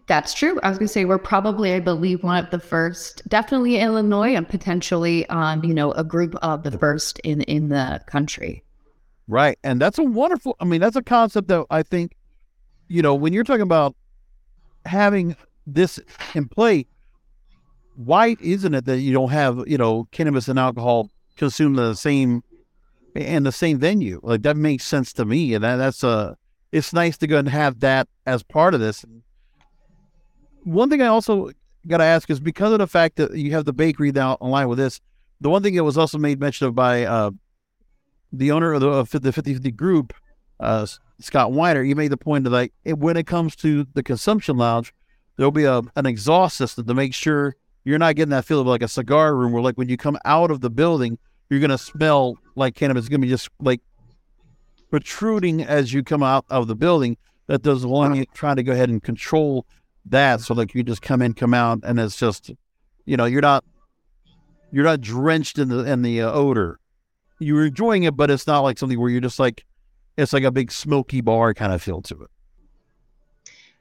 That's 0.08 0.34
true. 0.34 0.60
I 0.62 0.70
was 0.70 0.78
going 0.78 0.88
to 0.88 0.94
say 0.94 1.06
we're 1.06 1.18
probably, 1.18 1.74
I 1.74 1.80
believe, 1.80 2.24
one 2.24 2.44
of 2.44 2.52
the 2.52 2.60
first, 2.60 3.28
definitely 3.30 3.78
Illinois, 3.78 4.36
and 4.36 4.48
potentially, 4.48 5.26
um, 5.28 5.64
you 5.64 5.74
know, 5.74 5.92
a 5.94 6.04
group 6.04 6.36
of 6.42 6.64
the 6.64 6.72
first 6.72 7.20
in 7.20 7.42
in 7.44 7.70
the 7.70 8.02
country. 8.08 8.64
Right, 9.28 9.58
and 9.64 9.80
that's 9.80 10.00
a 10.00 10.04
wonderful. 10.04 10.58
I 10.60 10.66
mean, 10.66 10.82
that's 10.82 10.98
a 10.98 11.02
concept 11.02 11.48
that 11.48 11.66
I 11.70 11.84
think, 11.84 12.18
you 12.90 13.02
know, 13.02 13.16
when 13.16 13.32
you're 13.32 13.46
talking 13.46 13.62
about 13.62 13.96
having 14.86 15.38
this 15.66 16.00
in 16.34 16.50
play, 16.50 16.88
why 17.96 18.36
isn't 18.42 18.74
it 18.74 18.86
that 18.86 19.00
you 19.00 19.14
don't 19.14 19.30
have 19.30 19.64
you 19.68 19.78
know 19.78 20.08
cannabis 20.12 20.48
and 20.48 20.60
alcohol 20.60 21.10
consumed 21.41 21.77
in 21.77 21.86
the 21.86 21.95
same 21.95 22.43
and 23.15 23.45
the 23.45 23.51
same 23.51 23.79
venue? 23.79 24.19
Like 24.24 24.43
that 24.43 24.57
makes 24.57 24.86
sense 24.86 25.12
to 25.13 25.25
me, 25.25 25.53
and 25.53 25.63
that, 25.63 25.77
that's 25.77 26.03
a. 26.03 26.38
It's 26.71 26.93
nice 26.93 27.17
to 27.17 27.27
go 27.27 27.38
and 27.38 27.50
have 27.50 27.81
that 27.81 28.07
as 28.25 28.43
part 28.43 28.74
of 28.74 28.79
this 28.79 29.03
one 30.63 30.89
thing 30.89 31.01
I 31.01 31.07
also 31.07 31.51
got 31.88 31.98
to 31.98 32.03
ask 32.03 32.29
is 32.29 32.39
because 32.39 32.71
of 32.74 32.79
the 32.79 32.88
fact 32.88 33.15
that 33.17 33.36
you 33.36 33.51
have 33.51 33.65
the 33.65 33.74
bakery 33.74 34.12
now 34.12 34.33
online 34.39 34.67
with 34.67 34.77
this, 34.77 35.00
the 35.39 35.50
one 35.50 35.63
thing 35.63 35.75
that 35.75 35.83
was 35.83 35.98
also 35.98 36.17
made 36.17 36.39
mention 36.39 36.67
of 36.67 36.75
by 36.75 37.03
uh, 37.03 37.31
the 38.31 38.51
owner 38.51 38.74
of 38.74 38.81
the, 38.81 38.89
of 38.89 39.10
the 39.10 39.31
50 39.31 39.53
50 39.53 39.71
group, 39.71 40.13
uh, 40.60 40.86
Scott 41.19 41.51
Weiner, 41.51 41.83
he 41.83 41.95
made 41.95 42.12
the 42.12 42.17
point 42.17 42.43
that 42.43 42.51
like 42.51 42.74
when 42.86 43.17
it 43.17 43.27
comes 43.27 43.55
to 43.57 43.86
the 43.93 44.03
consumption 44.03 44.57
lounge, 44.57 44.93
there'll 45.38 45.51
be 45.51 45.65
a, 45.65 45.81
an 45.95 46.05
exhaust 46.05 46.57
system 46.57 46.86
to 46.86 46.93
make 46.93 47.13
sure 47.13 47.55
you're 47.83 48.00
not 48.00 48.15
getting 48.15 48.29
that 48.29 48.45
feel 48.45 48.62
of 48.62 48.67
like 48.67 48.83
a 48.83 48.88
cigar 48.88 49.36
room 49.36 49.51
where 49.51 49.63
like 49.63 49.75
when 49.75 49.89
you 49.89 49.98
come 49.98 50.17
out 50.25 50.51
of 50.51 50.62
the 50.62 50.69
building, 50.69 51.17
you're 51.51 51.60
going 51.60 51.70
to 51.70 51.77
smell 51.77 52.38
like 52.55 52.75
cannabis. 52.75 53.01
It's 53.01 53.10
going 53.10 53.22
to 53.22 53.27
be 53.27 53.31
just 53.31 53.50
like 53.60 53.81
protruding 54.89 55.62
as 55.62 55.93
you 55.93 56.01
come 56.01 56.24
out 56.24 56.46
of 56.50 56.67
the 56.67 56.75
building. 56.75 57.17
That 57.48 57.62
does 57.62 57.86
one 57.86 58.25
trying 58.34 58.55
to 58.55 58.63
go 58.63 58.72
ahead 58.72 58.89
and 58.89 59.03
control 59.03 59.65
that 60.05 60.41
so 60.41 60.53
like 60.53 60.74
you 60.74 60.84
just 60.84 61.01
come 61.01 61.22
in 61.22 61.34
come 61.34 61.53
out 61.53 61.79
and 61.84 62.00
it's 62.00 62.17
just 62.17 62.51
you 63.05 63.15
know 63.15 63.25
you're 63.25 63.41
not 63.41 63.63
you're 64.72 64.84
not 64.84 65.01
drenched 65.01 65.60
in 65.60 65.70
the 65.70 65.79
in 65.79 66.01
the 66.01 66.22
uh, 66.22 66.31
odor 66.31 66.79
you're 67.39 67.65
enjoying 67.65 68.03
it 68.03 68.15
but 68.15 68.31
it's 68.31 68.48
not 68.48 68.62
like 68.62 68.77
something 68.77 69.00
where 69.00 69.10
you're 69.10 69.22
just 69.22 69.39
like 69.39 69.65
it's 70.17 70.34
like 70.34 70.43
a 70.43 70.51
big 70.51 70.72
smoky 70.72 71.22
bar 71.22 71.53
kind 71.53 71.74
of 71.74 71.81
feel 71.81 72.01
to 72.01 72.15
it 72.24 72.29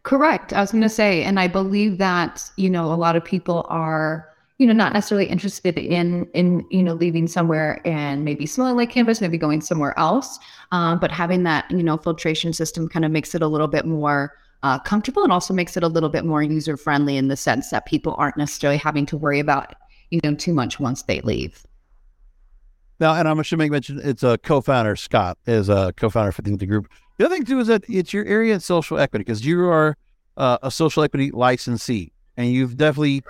correct 0.03 0.53
i 0.53 0.61
was 0.61 0.73
going 0.73 0.83
to 0.83 0.89
say 0.89 1.23
and 1.23 1.41
i 1.41 1.47
believe 1.47 1.99
that 1.99 2.51
you 2.57 2.69
know 2.69 2.93
a 2.93 2.97
lot 2.97 3.17
of 3.17 3.25
people 3.25 3.65
are 3.69 4.30
you 4.61 4.67
know 4.67 4.75
not 4.75 4.93
necessarily 4.93 5.25
interested 5.25 5.79
in 5.79 6.29
in 6.35 6.67
you 6.71 6.83
know 6.83 6.93
leaving 6.93 7.27
somewhere 7.27 7.81
and 7.87 8.27
maybe 8.27 8.45
smelling 8.45 8.77
like 8.77 8.91
canvas 8.91 9.23
maybe 9.23 9.39
going 9.39 9.63
somewhere 9.63 9.99
else 9.99 10.39
um, 10.71 10.99
but 10.99 11.11
having 11.11 11.45
that 11.45 11.69
you 11.71 11.83
know 11.83 11.97
filtration 11.97 12.53
system 12.53 12.87
kind 12.87 13.07
of 13.07 13.11
makes 13.11 13.35
it 13.35 13.41
a 13.41 13.49
little 13.49 13.69
bit 13.69 13.87
more 13.87 14.37
uh, 14.63 14.79
comfortable 14.79 15.23
and 15.23 15.33
also 15.33 15.55
makes 15.55 15.79
it 15.79 15.83
a 15.83 15.89
little 15.89 16.11
bit 16.11 16.27
more 16.27 16.43
user 16.43 16.77
friendly 16.77 17.17
in 17.17 17.29
the 17.29 17.37
sense 17.37 17.71
that 17.71 17.87
people 17.87 18.15
aren't 18.19 18.37
necessarily 18.37 18.77
having 18.77 19.07
to 19.07 19.17
worry 19.17 19.41
about 19.41 19.75
you 20.11 20.21
know 20.23 20.35
too 20.35 20.53
much 20.53 20.79
once 20.79 21.03
they 21.05 21.23
leave. 21.23 21.65
Now, 22.99 23.15
and 23.15 23.27
I'm 23.27 23.43
should 23.43 23.59
make 23.59 23.71
mention 23.71 23.99
it's 24.05 24.23
a 24.23 24.37
co-founder 24.37 24.95
Scott 24.95 25.39
is 25.47 25.71
a 25.71 25.95
co-founder 25.97 26.33
for 26.33 26.43
the 26.43 26.67
group. 26.67 26.87
The 27.17 27.25
other 27.25 27.37
thing 27.37 27.47
too 27.47 27.61
is 27.61 27.69
that 27.69 27.85
it's 27.89 28.13
your 28.13 28.27
area 28.27 28.53
in 28.53 28.61
social 28.61 28.99
equity 28.99 29.25
because 29.25 29.47
you 29.47 29.65
are 29.65 29.97
uh, 30.37 30.59
a 30.63 30.71
social 30.71 31.03
equity 31.03 31.31
licensee, 31.31 32.13
and 32.37 32.53
you've 32.53 32.77
definitely 32.77 33.23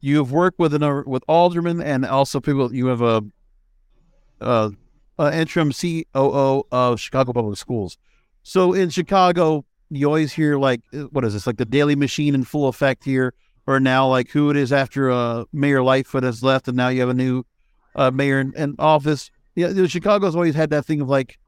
you've 0.00 0.32
worked 0.32 0.58
with 0.58 0.74
an 0.74 1.04
with 1.06 1.22
aldermen 1.28 1.80
and 1.80 2.04
also 2.04 2.40
people. 2.40 2.74
You 2.74 2.86
have 2.86 3.02
a, 3.02 3.22
a, 4.40 4.70
a 5.18 5.38
interim 5.38 5.72
COO 5.72 6.64
of 6.70 7.00
Chicago 7.00 7.32
Public 7.32 7.58
Schools. 7.58 7.98
So 8.42 8.72
in 8.72 8.90
Chicago, 8.90 9.64
you 9.90 10.06
always 10.06 10.32
hear 10.32 10.58
like 10.58 10.82
uh, 10.94 11.02
what 11.10 11.24
is 11.24 11.34
this 11.34 11.46
like 11.46 11.56
the 11.56 11.64
Daley 11.64 11.96
machine 11.96 12.34
in 12.34 12.44
full 12.44 12.68
effect 12.68 13.04
here 13.04 13.34
or 13.66 13.78
now 13.78 14.08
like 14.08 14.30
who 14.30 14.50
it 14.50 14.56
is 14.56 14.72
after 14.72 15.10
uh 15.10 15.44
mayor 15.52 15.82
lightfoot 15.82 16.22
has 16.22 16.42
left 16.42 16.68
and 16.68 16.76
now 16.76 16.88
you 16.88 17.00
have 17.00 17.08
a 17.08 17.14
new 17.14 17.44
uh 17.94 18.10
mayor 18.10 18.40
in, 18.40 18.52
in 18.56 18.74
office 18.78 19.30
yeah 19.54 19.68
you 19.68 19.86
chicago's 19.86 20.34
always 20.34 20.54
had 20.54 20.70
that 20.70 20.84
thing 20.84 21.00
of 21.00 21.08
like 21.08 21.38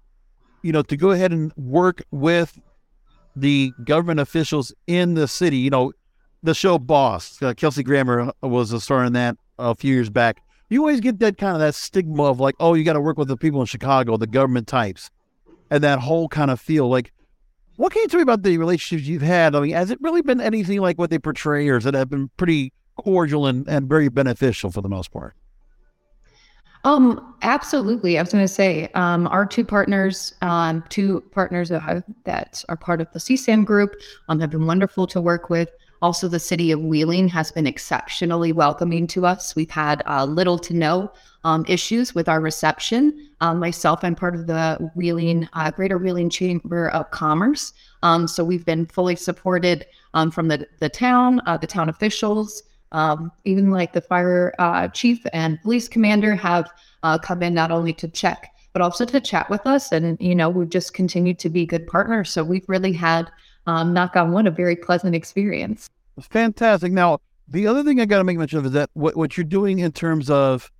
you 0.62 0.72
know 0.72 0.82
to 0.82 0.96
go 0.96 1.10
ahead 1.10 1.32
and 1.32 1.52
work 1.56 2.02
with 2.10 2.58
the 3.36 3.72
government 3.84 4.20
officials 4.20 4.72
in 4.86 5.14
the 5.14 5.28
city 5.28 5.56
you 5.56 5.70
know 5.70 5.92
the 6.42 6.54
show 6.54 6.78
boss 6.78 7.40
uh, 7.42 7.54
kelsey 7.54 7.82
grammer 7.82 8.32
uh, 8.42 8.48
was 8.48 8.72
a 8.72 8.80
star 8.80 9.04
in 9.04 9.12
that 9.12 9.36
a 9.58 9.74
few 9.74 9.94
years 9.94 10.10
back 10.10 10.42
you 10.68 10.80
always 10.80 11.00
get 11.00 11.18
that 11.18 11.36
kind 11.36 11.54
of 11.54 11.60
that 11.60 11.74
stigma 11.74 12.24
of 12.24 12.40
like 12.40 12.54
oh 12.60 12.74
you 12.74 12.84
got 12.84 12.94
to 12.94 13.00
work 13.00 13.18
with 13.18 13.28
the 13.28 13.36
people 13.36 13.60
in 13.60 13.66
chicago 13.66 14.16
the 14.16 14.26
government 14.26 14.66
types 14.66 15.10
and 15.70 15.84
that 15.84 15.98
whole 15.98 16.28
kind 16.28 16.50
of 16.50 16.60
feel 16.60 16.88
like 16.88 17.12
what 17.80 17.94
can 17.94 18.02
you 18.02 18.08
tell 18.08 18.18
me 18.18 18.22
about 18.22 18.42
the 18.42 18.58
relationships 18.58 19.08
you've 19.08 19.22
had? 19.22 19.54
I 19.54 19.60
mean, 19.60 19.72
has 19.72 19.90
it 19.90 19.98
really 20.02 20.20
been 20.20 20.38
anything 20.38 20.80
like 20.82 20.98
what 20.98 21.08
they 21.08 21.18
portray, 21.18 21.66
or 21.66 21.76
has 21.76 21.86
it 21.86 22.10
been 22.10 22.28
pretty 22.36 22.74
cordial 22.96 23.46
and, 23.46 23.66
and 23.66 23.88
very 23.88 24.10
beneficial 24.10 24.70
for 24.70 24.82
the 24.82 24.88
most 24.90 25.10
part? 25.10 25.34
Um, 26.84 27.34
absolutely. 27.40 28.18
I 28.18 28.22
was 28.22 28.32
going 28.32 28.44
to 28.44 28.48
say, 28.48 28.88
um, 28.94 29.26
our 29.28 29.46
two 29.46 29.64
partners, 29.64 30.34
um, 30.42 30.84
two 30.90 31.22
partners 31.32 31.70
that 31.70 32.64
are 32.68 32.76
part 32.76 33.00
of 33.00 33.10
the 33.14 33.18
CSAM 33.18 33.64
group, 33.64 33.94
um, 34.28 34.40
have 34.40 34.50
been 34.50 34.66
wonderful 34.66 35.06
to 35.06 35.20
work 35.22 35.48
with. 35.48 35.70
Also, 36.02 36.28
the 36.28 36.40
city 36.40 36.70
of 36.70 36.80
Wheeling 36.80 37.28
has 37.28 37.52
been 37.52 37.66
exceptionally 37.66 38.52
welcoming 38.52 39.06
to 39.08 39.26
us. 39.26 39.54
We've 39.54 39.70
had 39.70 40.02
uh, 40.06 40.24
little 40.24 40.58
to 40.58 40.74
no 40.74 41.12
um, 41.44 41.64
issues 41.68 42.14
with 42.14 42.28
our 42.28 42.40
reception. 42.40 43.28
Um, 43.40 43.58
myself, 43.58 44.00
I'm 44.02 44.14
part 44.14 44.34
of 44.34 44.46
the 44.46 44.90
Wheeling 44.94 45.48
uh, 45.52 45.70
Greater 45.70 45.98
Wheeling 45.98 46.30
Chamber 46.30 46.88
of 46.90 47.10
Commerce, 47.10 47.72
um, 48.02 48.26
so 48.26 48.44
we've 48.44 48.64
been 48.64 48.86
fully 48.86 49.16
supported 49.16 49.86
um, 50.14 50.30
from 50.30 50.48
the 50.48 50.66
the 50.78 50.88
town, 50.88 51.40
uh, 51.46 51.56
the 51.56 51.66
town 51.66 51.88
officials, 51.88 52.62
um, 52.92 53.30
even 53.44 53.70
like 53.70 53.92
the 53.92 54.00
fire 54.00 54.54
uh, 54.58 54.88
chief 54.88 55.24
and 55.32 55.60
police 55.62 55.88
commander 55.88 56.34
have 56.34 56.70
uh, 57.02 57.18
come 57.18 57.42
in 57.42 57.54
not 57.54 57.70
only 57.70 57.92
to 57.94 58.08
check 58.08 58.52
but 58.72 58.82
also 58.82 59.04
to 59.04 59.20
chat 59.20 59.48
with 59.50 59.66
us, 59.66 59.92
and 59.92 60.16
you 60.20 60.34
know 60.34 60.48
we've 60.48 60.70
just 60.70 60.94
continued 60.94 61.38
to 61.40 61.48
be 61.48 61.66
good 61.66 61.86
partners. 61.86 62.30
So 62.30 62.44
we've 62.44 62.68
really 62.68 62.92
had, 62.92 63.30
um, 63.70 63.92
knock 63.92 64.16
on 64.16 64.32
wood, 64.32 64.46
a 64.46 64.50
very 64.50 64.76
pleasant 64.76 65.14
experience. 65.14 65.88
Fantastic. 66.20 66.92
Now, 66.92 67.18
the 67.48 67.66
other 67.66 67.82
thing 67.82 68.00
I 68.00 68.04
got 68.04 68.18
to 68.18 68.24
make 68.24 68.36
mention 68.36 68.58
of 68.58 68.66
is 68.66 68.72
that 68.72 68.90
what, 68.94 69.16
what 69.16 69.36
you're 69.36 69.44
doing 69.44 69.78
in 69.78 69.92
terms 69.92 70.28
of 70.28 70.70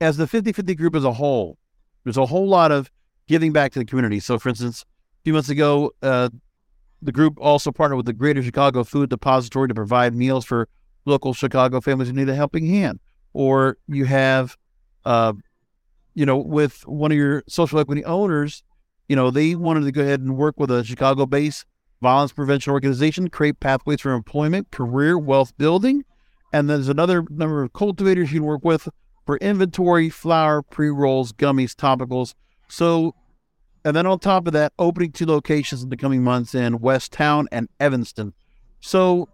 as 0.00 0.16
the 0.16 0.26
50 0.26 0.52
50 0.52 0.74
group 0.74 0.94
as 0.96 1.04
a 1.04 1.12
whole, 1.12 1.58
there's 2.04 2.16
a 2.16 2.26
whole 2.26 2.48
lot 2.48 2.72
of 2.72 2.90
giving 3.28 3.52
back 3.52 3.72
to 3.72 3.78
the 3.78 3.84
community. 3.84 4.20
So, 4.20 4.38
for 4.38 4.48
instance, 4.48 4.82
a 4.82 5.22
few 5.24 5.32
months 5.32 5.48
ago, 5.48 5.92
uh, 6.02 6.30
the 7.02 7.12
group 7.12 7.38
also 7.40 7.70
partnered 7.70 7.96
with 7.96 8.06
the 8.06 8.12
Greater 8.12 8.42
Chicago 8.42 8.84
Food 8.84 9.10
Depository 9.10 9.68
to 9.68 9.74
provide 9.74 10.14
meals 10.14 10.44
for 10.44 10.68
local 11.04 11.32
Chicago 11.32 11.80
families 11.80 12.08
who 12.08 12.14
need 12.14 12.28
a 12.28 12.34
helping 12.34 12.66
hand. 12.66 12.98
Or 13.32 13.78
you 13.86 14.06
have, 14.06 14.56
uh, 15.04 15.34
you 16.14 16.26
know, 16.26 16.36
with 16.36 16.86
one 16.86 17.12
of 17.12 17.16
your 17.16 17.44
social 17.48 17.78
equity 17.78 18.04
owners, 18.04 18.64
you 19.08 19.16
know, 19.16 19.30
they 19.30 19.54
wanted 19.54 19.84
to 19.84 19.92
go 19.92 20.02
ahead 20.02 20.20
and 20.20 20.36
work 20.36 20.58
with 20.58 20.70
a 20.70 20.84
Chicago 20.84 21.26
based 21.26 21.64
violence 22.00 22.32
prevention 22.32 22.72
organization, 22.72 23.28
create 23.28 23.60
pathways 23.60 24.00
for 24.00 24.12
employment, 24.12 24.70
career, 24.70 25.18
wealth 25.18 25.56
building. 25.58 26.04
And 26.52 26.68
there's 26.68 26.88
another 26.88 27.24
number 27.30 27.62
of 27.62 27.72
cultivators 27.72 28.32
you 28.32 28.40
can 28.40 28.46
work 28.46 28.64
with 28.64 28.88
for 29.26 29.36
inventory, 29.38 30.10
flower, 30.10 30.62
pre 30.62 30.88
rolls, 30.88 31.32
gummies, 31.32 31.74
topicals. 31.74 32.34
So, 32.68 33.14
and 33.84 33.94
then 33.94 34.06
on 34.06 34.18
top 34.18 34.46
of 34.46 34.52
that, 34.54 34.72
opening 34.78 35.12
two 35.12 35.26
locations 35.26 35.82
in 35.82 35.90
the 35.90 35.96
coming 35.96 36.22
months 36.22 36.54
in 36.54 36.80
West 36.80 37.12
Town 37.12 37.48
and 37.52 37.68
Evanston. 37.78 38.34
So, 38.80 39.28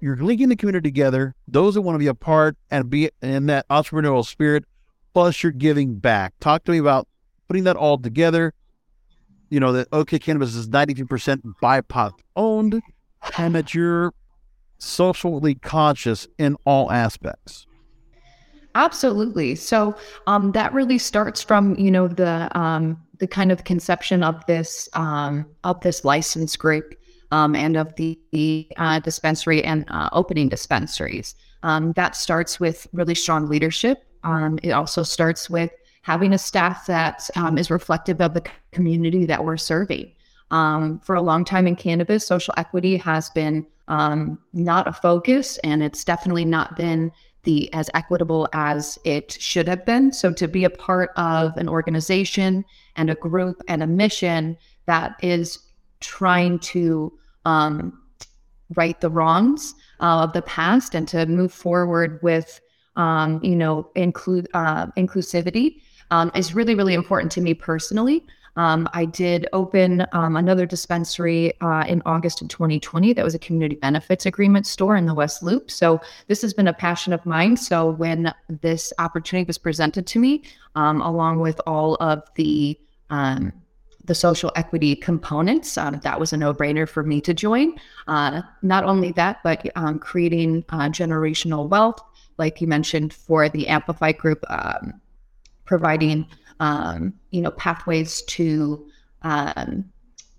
you're 0.00 0.16
linking 0.16 0.48
the 0.48 0.56
community 0.56 0.88
together. 0.88 1.34
Those 1.46 1.74
that 1.74 1.82
want 1.82 1.96
to 1.96 1.98
be 1.98 2.06
a 2.06 2.14
part 2.14 2.56
and 2.70 2.88
be 2.88 3.10
in 3.20 3.46
that 3.46 3.68
entrepreneurial 3.68 4.26
spirit, 4.26 4.64
plus 5.12 5.42
you're 5.42 5.52
giving 5.52 5.96
back. 5.96 6.32
Talk 6.40 6.64
to 6.64 6.72
me 6.72 6.78
about 6.78 7.06
putting 7.48 7.64
that 7.64 7.76
all 7.76 7.98
together. 7.98 8.54
You 9.50 9.60
know 9.60 9.72
that 9.72 9.88
OK 9.92 10.18
Cannabis 10.18 10.54
is 10.54 10.68
92% 10.68 11.42
BIPOC 11.62 12.12
owned, 12.36 12.80
and 13.36 13.54
that 13.54 13.74
you're 13.74 14.12
socially 14.78 15.56
conscious 15.56 16.26
in 16.38 16.56
all 16.64 16.90
aspects. 16.90 17.66
Absolutely. 18.74 19.56
So 19.56 19.96
um, 20.26 20.52
that 20.52 20.72
really 20.72 20.98
starts 20.98 21.42
from 21.42 21.74
you 21.76 21.90
know 21.90 22.08
the 22.08 22.48
um, 22.58 22.96
the 23.18 23.26
kind 23.26 23.52
of 23.52 23.64
conception 23.64 24.22
of 24.22 24.44
this 24.46 24.88
um, 24.94 25.46
of 25.64 25.80
this 25.80 26.04
license 26.04 26.56
group 26.56 26.94
um, 27.32 27.54
and 27.54 27.76
of 27.76 27.94
the, 27.96 28.18
the 28.32 28.66
uh, 28.76 28.98
dispensary 29.00 29.62
and 29.62 29.84
uh, 29.88 30.08
opening 30.12 30.48
dispensaries. 30.48 31.34
Um, 31.62 31.92
that 31.92 32.16
starts 32.16 32.58
with 32.58 32.86
really 32.92 33.14
strong 33.14 33.48
leadership. 33.48 34.04
Um, 34.24 34.58
it 34.62 34.70
also 34.70 35.02
starts 35.02 35.48
with 35.48 35.70
having 36.02 36.32
a 36.32 36.38
staff 36.38 36.86
that 36.86 37.28
is 37.56 37.70
reflective 37.70 38.20
of 38.20 38.34
the 38.34 38.44
community 38.72 39.26
that 39.26 39.44
we're 39.44 39.56
serving. 39.56 40.10
Um, 40.50 40.98
for 41.00 41.14
a 41.14 41.22
long 41.22 41.44
time 41.44 41.66
in 41.66 41.76
cannabis, 41.76 42.26
social 42.26 42.54
equity 42.56 42.96
has 42.96 43.30
been 43.30 43.66
um, 43.88 44.38
not 44.52 44.88
a 44.88 44.92
focus, 44.92 45.58
and 45.58 45.82
it's 45.82 46.04
definitely 46.04 46.44
not 46.44 46.76
been 46.76 47.12
the 47.44 47.72
as 47.72 47.88
equitable 47.94 48.48
as 48.52 48.98
it 49.04 49.32
should 49.32 49.66
have 49.66 49.84
been. 49.86 50.12
So 50.12 50.32
to 50.32 50.46
be 50.46 50.64
a 50.64 50.70
part 50.70 51.10
of 51.16 51.56
an 51.56 51.68
organization 51.68 52.64
and 52.96 53.10
a 53.10 53.14
group 53.14 53.62
and 53.68 53.82
a 53.82 53.86
mission 53.86 54.56
that 54.86 55.16
is 55.22 55.58
trying 56.00 56.58
to 56.58 57.12
um, 57.44 57.98
right 58.76 59.00
the 59.00 59.10
wrongs 59.10 59.74
uh, 60.00 60.24
of 60.24 60.32
the 60.32 60.42
past 60.42 60.94
and 60.94 61.08
to 61.08 61.26
move 61.26 61.52
forward 61.52 62.20
with 62.22 62.60
um, 62.96 63.40
you 63.42 63.56
know 63.56 63.90
include 63.94 64.48
uh, 64.54 64.86
inclusivity 64.96 65.80
um, 66.10 66.30
is 66.34 66.54
really 66.54 66.74
really 66.74 66.94
important 66.94 67.30
to 67.32 67.40
me 67.40 67.54
personally 67.54 68.24
um, 68.56 68.88
I 68.92 69.04
did 69.04 69.46
open 69.52 70.06
um, 70.12 70.36
another 70.36 70.66
dispensary 70.66 71.58
uh, 71.60 71.84
in 71.86 72.02
August 72.04 72.42
of 72.42 72.48
2020. 72.48 73.12
That 73.12 73.24
was 73.24 73.34
a 73.34 73.38
community 73.38 73.76
benefits 73.76 74.26
agreement 74.26 74.66
store 74.66 74.96
in 74.96 75.06
the 75.06 75.14
West 75.14 75.42
Loop. 75.42 75.70
So 75.70 76.00
this 76.26 76.42
has 76.42 76.52
been 76.52 76.68
a 76.68 76.72
passion 76.72 77.12
of 77.12 77.24
mine. 77.24 77.56
So 77.56 77.90
when 77.90 78.32
this 78.48 78.92
opportunity 78.98 79.46
was 79.46 79.58
presented 79.58 80.06
to 80.08 80.18
me, 80.18 80.42
um, 80.74 81.00
along 81.00 81.40
with 81.40 81.60
all 81.66 81.96
of 81.96 82.22
the 82.36 82.78
um, 83.10 83.52
the 84.04 84.14
social 84.14 84.50
equity 84.56 84.96
components, 84.96 85.76
um, 85.78 86.00
that 86.02 86.18
was 86.18 86.32
a 86.32 86.36
no 86.36 86.52
brainer 86.52 86.88
for 86.88 87.02
me 87.02 87.20
to 87.20 87.34
join. 87.34 87.78
Uh, 88.08 88.42
not 88.62 88.82
only 88.82 89.12
that, 89.12 89.40
but 89.44 89.64
um, 89.76 89.98
creating 89.98 90.64
uh, 90.70 90.88
generational 90.88 91.68
wealth, 91.68 92.00
like 92.38 92.60
you 92.60 92.66
mentioned, 92.66 93.12
for 93.12 93.48
the 93.48 93.68
Amplify 93.68 94.12
Group, 94.12 94.44
providing 95.70 96.26
um, 96.58 97.14
you 97.30 97.40
know, 97.40 97.52
pathways 97.52 98.22
to 98.22 98.84
um, 99.22 99.84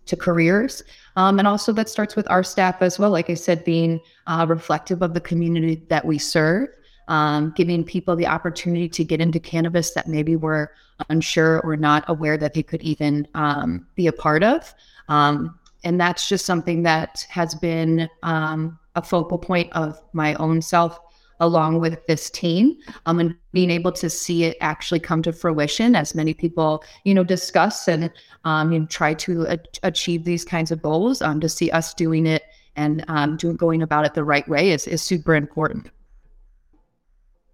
to 0.06 0.16
careers. 0.18 0.84
Um, 1.16 1.40
and 1.40 1.48
also 1.48 1.72
that 1.72 1.88
starts 1.88 2.18
with 2.18 2.30
our 2.30 2.44
staff 2.44 2.82
as 2.82 3.00
well. 3.00 3.12
Like 3.12 3.30
I 3.30 3.36
said, 3.36 3.64
being 3.64 4.02
uh, 4.28 4.46
reflective 4.50 5.02
of 5.02 5.14
the 5.14 5.22
community 5.22 5.86
that 5.88 6.04
we 6.04 6.18
serve, 6.18 6.68
um, 7.08 7.54
giving 7.56 7.86
people 7.86 8.18
the 8.18 8.28
opportunity 8.28 8.90
to 8.90 9.06
get 9.06 9.22
into 9.22 9.40
cannabis 9.40 9.92
that 9.92 10.10
maybe 10.10 10.36
were 10.36 10.74
unsure 11.10 11.62
or 11.62 11.78
not 11.78 12.04
aware 12.10 12.38
that 12.38 12.54
they 12.54 12.64
could 12.64 12.82
even 12.82 13.26
um, 13.34 13.88
be 13.96 14.08
a 14.08 14.12
part 14.12 14.44
of. 14.44 14.74
Um, 15.08 15.58
and 15.86 16.00
that's 16.00 16.28
just 16.28 16.46
something 16.46 16.84
that 16.84 17.26
has 17.30 17.56
been 17.56 18.10
a 18.24 19.02
focal 19.02 19.38
point 19.38 19.72
of 19.72 19.98
my 20.12 20.34
own 20.36 20.62
self 20.62 21.00
along 21.42 21.80
with 21.80 22.06
this 22.06 22.30
team 22.30 22.78
um, 23.06 23.20
and 23.20 23.36
being 23.52 23.70
able 23.70 23.92
to 23.92 24.10
see 24.10 24.46
it 24.46 24.56
actually 24.62 25.00
come 25.00 25.22
to 25.22 25.34
fruition 25.34 25.96
as 25.96 26.16
many 26.16 26.34
people 26.34 26.84
you 27.04 27.14
know 27.14 27.24
discuss 27.24 27.88
and 27.88 28.10
um, 28.46 28.72
you 28.72 28.80
know, 28.80 28.86
try 28.86 29.14
to 29.14 29.44
a- 29.44 29.60
achieve 29.84 30.24
these 30.24 30.46
kinds 30.46 30.72
of 30.72 30.82
goals 30.82 31.22
um, 31.22 31.42
to 31.42 31.50
see 31.50 31.70
us 31.72 31.94
doing 31.94 32.26
it 32.26 32.44
and 32.78 33.04
um, 33.10 33.36
doing 33.36 33.58
going 33.58 33.82
about 33.82 34.06
it 34.06 34.14
the 34.14 34.24
right 34.24 34.48
way 34.48 34.72
is, 34.72 34.88
is 34.88 35.02
super 35.02 35.36
important. 35.36 35.90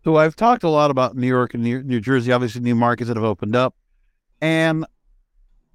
So 0.04 0.18
i've 0.18 0.36
talked 0.36 0.64
a 0.64 0.70
lot 0.70 0.92
about 0.92 1.16
new 1.18 1.28
york 1.28 1.54
and 1.54 1.64
new, 1.64 1.82
new 1.82 2.00
jersey. 2.00 2.32
Obviously 2.32 2.62
new 2.62 2.76
markets 2.76 3.08
that 3.08 3.18
have 3.18 3.24
opened 3.24 3.56
up. 3.56 3.74
And 4.42 4.86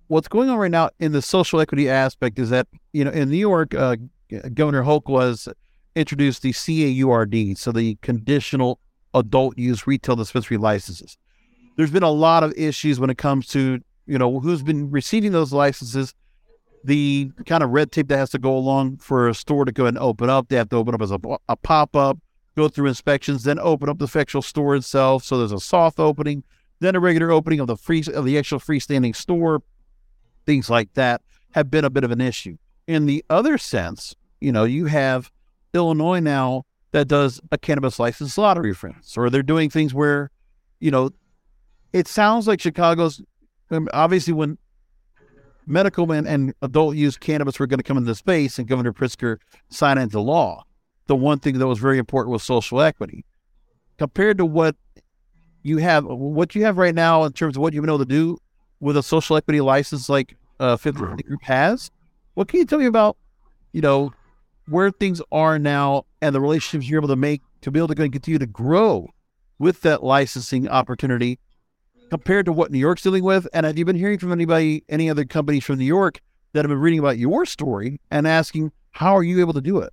what's 0.07 0.29
going 0.29 0.49
on 0.51 0.59
right 0.59 0.71
now 0.71 0.91
in 1.01 1.13
the 1.13 1.23
social 1.23 1.61
equity 1.61 1.89
aspect 1.89 2.39
is 2.39 2.51
that 2.51 2.69
you 2.93 3.05
know 3.05 3.11
in 3.11 3.31
new 3.31 3.37
york 3.37 3.75
uh, 3.75 3.97
governor 4.55 4.83
Hochul 4.83 5.49
introduced 5.95 6.43
the 6.43 6.53
CAURD, 6.53 7.59
so 7.59 7.73
the 7.73 7.97
conditional 8.03 8.81
adult 9.15 9.59
use 9.59 9.87
retail 9.87 10.17
dispensary 10.17 10.57
licenses. 10.57 11.19
There's 11.77 11.91
been 11.91 12.03
a 12.03 12.11
lot 12.11 12.43
of 12.43 12.53
issues 12.57 13.01
when 13.01 13.11
it 13.11 13.19
comes 13.19 13.47
to, 13.49 13.81
you 14.07 14.19
know, 14.19 14.41
who's 14.41 14.63
been 14.63 14.91
receiving 14.91 15.33
those 15.33 15.53
licenses, 15.53 16.15
the 16.85 17.31
kind 17.47 17.63
of 17.63 17.71
red 17.71 17.93
tape 17.93 18.09
that 18.09 18.19
has 18.19 18.31
to 18.31 18.39
go 18.39 18.57
along 18.57 18.99
for 18.99 19.29
a 19.29 19.35
store 19.35 19.65
to 19.65 19.73
go 19.73 19.87
and 19.87 19.99
open 19.99 20.29
up. 20.29 20.49
They 20.49 20.57
have 20.57 20.69
to 20.71 20.77
open 20.77 20.95
up 20.95 21.03
as 21.03 21.11
a, 21.11 21.19
a 21.49 21.57
pop 21.57 21.95
up, 21.95 22.19
go 22.57 22.69
through 22.69 22.89
inspections, 22.89 23.45
then 23.45 23.59
open 23.59 23.89
up 23.89 23.99
the 23.99 24.11
actual 24.19 24.43
store 24.43 24.75
itself. 24.75 25.25
So 25.25 25.39
there's 25.39 25.53
a 25.53 25.61
soft 25.61 25.99
opening, 25.99 26.43
then 26.81 26.97
a 26.97 27.01
regular 27.01 27.31
opening 27.31 27.61
of 27.61 27.69
the 27.69 27.77
free 27.77 28.03
of 28.13 28.25
the 28.25 28.39
actual 28.39 28.59
freestanding 28.59 29.15
store. 29.15 29.63
Things 30.45 30.69
like 30.69 30.93
that 30.95 31.23
have 31.53 31.71
been 31.71 31.85
a 31.85 31.91
bit 31.91 32.05
of 32.05 32.11
an 32.11 32.21
issue. 32.21 32.57
In 32.87 33.07
the 33.07 33.25
other 33.31 33.59
sense, 33.59 34.17
you 34.41 34.51
know, 34.51 34.65
you 34.65 34.87
have 34.87 35.31
Illinois 35.75 36.21
now 36.21 36.65
that 36.93 37.09
does 37.09 37.41
a 37.51 37.59
cannabis 37.59 37.99
license 37.99 38.37
lottery, 38.37 38.75
for 38.75 38.89
instance, 38.89 39.17
or 39.17 39.31
they're 39.31 39.43
doing 39.43 39.71
things 39.71 39.95
where, 39.95 40.31
you 40.81 40.91
know, 40.91 41.11
it 41.93 42.07
sounds 42.09 42.47
like 42.47 42.61
Chicago's 42.61 43.23
obviously 43.93 44.33
when 44.33 44.59
medical 45.67 46.11
and, 46.13 46.27
and 46.27 46.55
adult 46.63 46.97
use 46.97 47.17
cannabis 47.17 47.59
were 47.59 47.67
going 47.67 47.79
to 47.79 47.85
come 47.85 47.97
into 47.97 48.15
space 48.15 48.59
and 48.59 48.69
Governor 48.69 48.93
Pritzker 48.93 49.39
signed 49.71 49.99
into 49.99 50.21
law. 50.21 50.65
The 51.07 51.17
one 51.17 51.39
thing 51.39 51.59
that 51.59 51.67
was 51.67 51.79
very 51.79 51.99
important 51.99 52.33
was 52.33 52.43
social 52.43 52.81
equity. 52.81 53.25
Compared 53.99 54.39
to 54.39 54.45
what 54.45 54.77
you 55.63 55.79
have, 55.79 56.05
what 56.05 56.55
you 56.55 56.65
have 56.65 56.77
right 56.77 56.95
now 56.95 57.25
in 57.25 57.33
terms 57.33 57.57
of 57.57 57.63
what 57.63 57.73
you've 57.73 57.83
been 57.83 57.91
able 57.91 57.99
to 57.99 58.05
do 58.05 58.39
with 58.81 58.97
a 58.97 59.03
social 59.03 59.37
equity 59.37 59.61
license 59.61 60.09
like 60.09 60.37
uh, 60.61 60.77
Fifth 60.77 60.97
Group 60.97 61.43
has, 61.43 61.91
what 62.35 62.49
can 62.49 62.61
you 62.61 62.67
tell 62.67 62.79
me 62.79 62.87
about, 62.87 63.17
you 63.73 63.81
know, 63.81 64.13
where 64.73 64.91
things 64.91 65.21
are 65.31 65.59
now 65.59 66.05
and 66.21 66.35
the 66.35 66.41
relationships 66.41 66.89
you're 66.89 67.01
able 67.01 67.09
to 67.09 67.17
make 67.17 67.43
to 67.61 67.71
be 67.71 67.79
able 67.79 67.89
to 67.89 67.95
continue 67.95 68.39
to 68.39 68.47
grow 68.47 69.09
with 69.59 69.83
that 69.83 70.03
licensing 70.03 70.69
opportunity 70.69 71.39
compared 72.11 72.47
to 72.47 72.53
what 72.53 72.71
New 72.71 72.79
York's 72.79 73.03
dealing 73.03 73.25
with? 73.25 73.47
And 73.55 73.65
have 73.65 73.79
you 73.79 73.85
been 73.85 73.97
hearing 73.97 74.19
from 74.19 74.33
anybody, 74.33 74.85
any 74.89 75.09
other 75.09 75.25
companies 75.25 75.65
from 75.65 75.79
New 75.79 75.85
York 75.85 76.21
that 76.53 76.65
have 76.65 76.69
been 76.69 76.81
reading 76.81 76.99
about 76.99 77.19
your 77.19 77.47
story 77.47 78.01
and 78.11 78.27
asking, 78.27 78.73
how 78.91 79.17
are 79.17 79.23
you 79.23 79.41
able 79.41 79.53
to 79.53 79.61
do 79.61 79.79
it? 79.79 79.93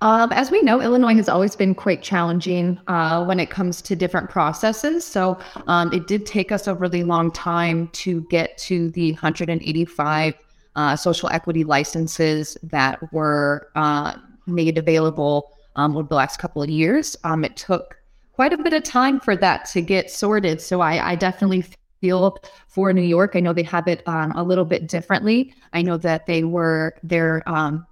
Um, 0.00 0.30
as 0.32 0.50
we 0.50 0.62
know, 0.62 0.80
Illinois 0.80 1.14
has 1.14 1.28
always 1.28 1.56
been 1.56 1.74
quite 1.74 2.02
challenging 2.02 2.78
uh, 2.86 3.24
when 3.24 3.40
it 3.40 3.50
comes 3.50 3.82
to 3.82 3.96
different 3.96 4.30
processes. 4.30 5.04
So 5.04 5.38
um, 5.66 5.92
it 5.92 6.06
did 6.06 6.24
take 6.24 6.52
us 6.52 6.68
a 6.68 6.74
really 6.74 7.02
long 7.02 7.32
time 7.32 7.88
to 7.88 8.20
get 8.30 8.56
to 8.58 8.90
the 8.90 9.12
185 9.12 10.34
uh, 10.78 10.94
social 10.94 11.28
equity 11.30 11.64
licenses 11.64 12.56
that 12.62 13.12
were 13.12 13.68
uh, 13.74 14.14
made 14.46 14.78
available 14.78 15.50
um, 15.74 15.96
over 15.96 16.06
the 16.06 16.14
last 16.14 16.38
couple 16.38 16.62
of 16.62 16.70
years. 16.70 17.16
Um, 17.24 17.44
it 17.44 17.56
took 17.56 17.98
quite 18.32 18.52
a 18.52 18.58
bit 18.58 18.72
of 18.72 18.84
time 18.84 19.18
for 19.18 19.34
that 19.34 19.64
to 19.70 19.82
get 19.82 20.08
sorted. 20.08 20.60
So 20.60 20.80
I, 20.80 21.10
I 21.10 21.14
definitely 21.16 21.64
feel 22.00 22.38
for 22.68 22.92
New 22.92 23.02
York. 23.02 23.32
I 23.34 23.40
know 23.40 23.52
they 23.52 23.64
have 23.64 23.88
it 23.88 24.06
um, 24.06 24.30
a 24.36 24.44
little 24.44 24.64
bit 24.64 24.86
differently. 24.86 25.52
I 25.72 25.82
know 25.82 25.96
that 25.96 26.26
they 26.26 26.44
were 26.44 26.94
their 27.02 27.42
um, 27.48 27.84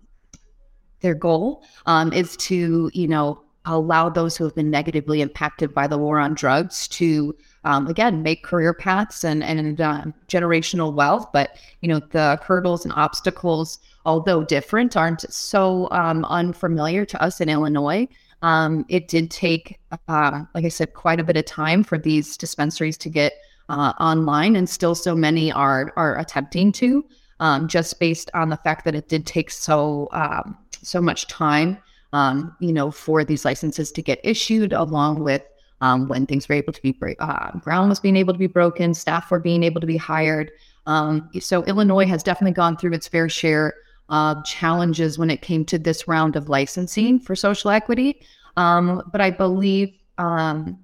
their 1.00 1.14
goal 1.14 1.64
um, 1.86 2.12
is 2.12 2.36
to 2.36 2.88
you 2.94 3.08
know 3.08 3.42
allow 3.64 4.08
those 4.08 4.36
who 4.36 4.44
have 4.44 4.54
been 4.54 4.70
negatively 4.70 5.20
impacted 5.20 5.74
by 5.74 5.88
the 5.88 5.98
war 5.98 6.20
on 6.20 6.34
drugs 6.34 6.86
to 6.86 7.34
um, 7.66 7.86
again 7.88 8.22
make 8.22 8.42
career 8.42 8.72
paths 8.72 9.24
and 9.24 9.42
and 9.42 9.80
uh, 9.80 10.04
generational 10.28 10.94
wealth 10.94 11.26
but 11.32 11.58
you 11.80 11.88
know 11.88 12.00
the 12.10 12.38
hurdles 12.42 12.84
and 12.84 12.94
obstacles 12.94 13.78
although 14.04 14.44
different 14.44 14.96
aren't 14.96 15.30
so 15.32 15.88
um, 15.90 16.24
unfamiliar 16.26 17.04
to 17.04 17.20
us 17.22 17.40
in 17.40 17.48
illinois. 17.48 18.08
Um, 18.42 18.84
it 18.88 19.08
did 19.08 19.30
take 19.30 19.78
uh, 20.08 20.44
like 20.54 20.64
i 20.64 20.68
said 20.68 20.94
quite 20.94 21.20
a 21.20 21.24
bit 21.24 21.36
of 21.36 21.44
time 21.44 21.82
for 21.82 21.98
these 21.98 22.36
dispensaries 22.36 22.98
to 22.98 23.08
get 23.08 23.32
uh, 23.68 23.92
online 23.98 24.56
and 24.56 24.68
still 24.68 24.94
so 24.94 25.14
many 25.14 25.50
are 25.50 25.92
are 25.96 26.18
attempting 26.18 26.70
to 26.72 27.04
um, 27.40 27.66
just 27.66 27.98
based 27.98 28.30
on 28.34 28.48
the 28.48 28.56
fact 28.58 28.84
that 28.84 28.94
it 28.94 29.08
did 29.08 29.26
take 29.26 29.50
so 29.50 30.08
um, 30.12 30.56
so 30.82 31.00
much 31.00 31.26
time 31.26 31.78
um, 32.12 32.56
you 32.60 32.72
know, 32.72 32.90
for 32.90 33.24
these 33.24 33.44
licenses 33.44 33.92
to 33.92 34.02
get 34.02 34.20
issued, 34.24 34.72
along 34.72 35.22
with 35.22 35.42
um, 35.80 36.08
when 36.08 36.26
things 36.26 36.48
were 36.48 36.54
able 36.54 36.72
to 36.72 36.82
be 36.82 36.96
uh, 37.18 37.52
ground 37.58 37.88
was 37.88 38.00
being 38.00 38.16
able 38.16 38.32
to 38.32 38.38
be 38.38 38.46
broken, 38.46 38.94
staff 38.94 39.30
were 39.30 39.40
being 39.40 39.62
able 39.62 39.80
to 39.80 39.86
be 39.86 39.96
hired. 39.96 40.50
Um, 40.86 41.28
so 41.40 41.64
Illinois 41.64 42.06
has 42.06 42.22
definitely 42.22 42.54
gone 42.54 42.76
through 42.76 42.92
its 42.92 43.08
fair 43.08 43.28
share 43.28 43.74
of 44.08 44.44
challenges 44.44 45.18
when 45.18 45.30
it 45.30 45.42
came 45.42 45.64
to 45.66 45.78
this 45.78 46.06
round 46.06 46.36
of 46.36 46.48
licensing 46.48 47.18
for 47.18 47.34
social 47.34 47.70
equity. 47.70 48.22
Um, 48.56 49.02
but 49.12 49.20
I 49.20 49.30
believe 49.30 49.92
um, 50.18 50.78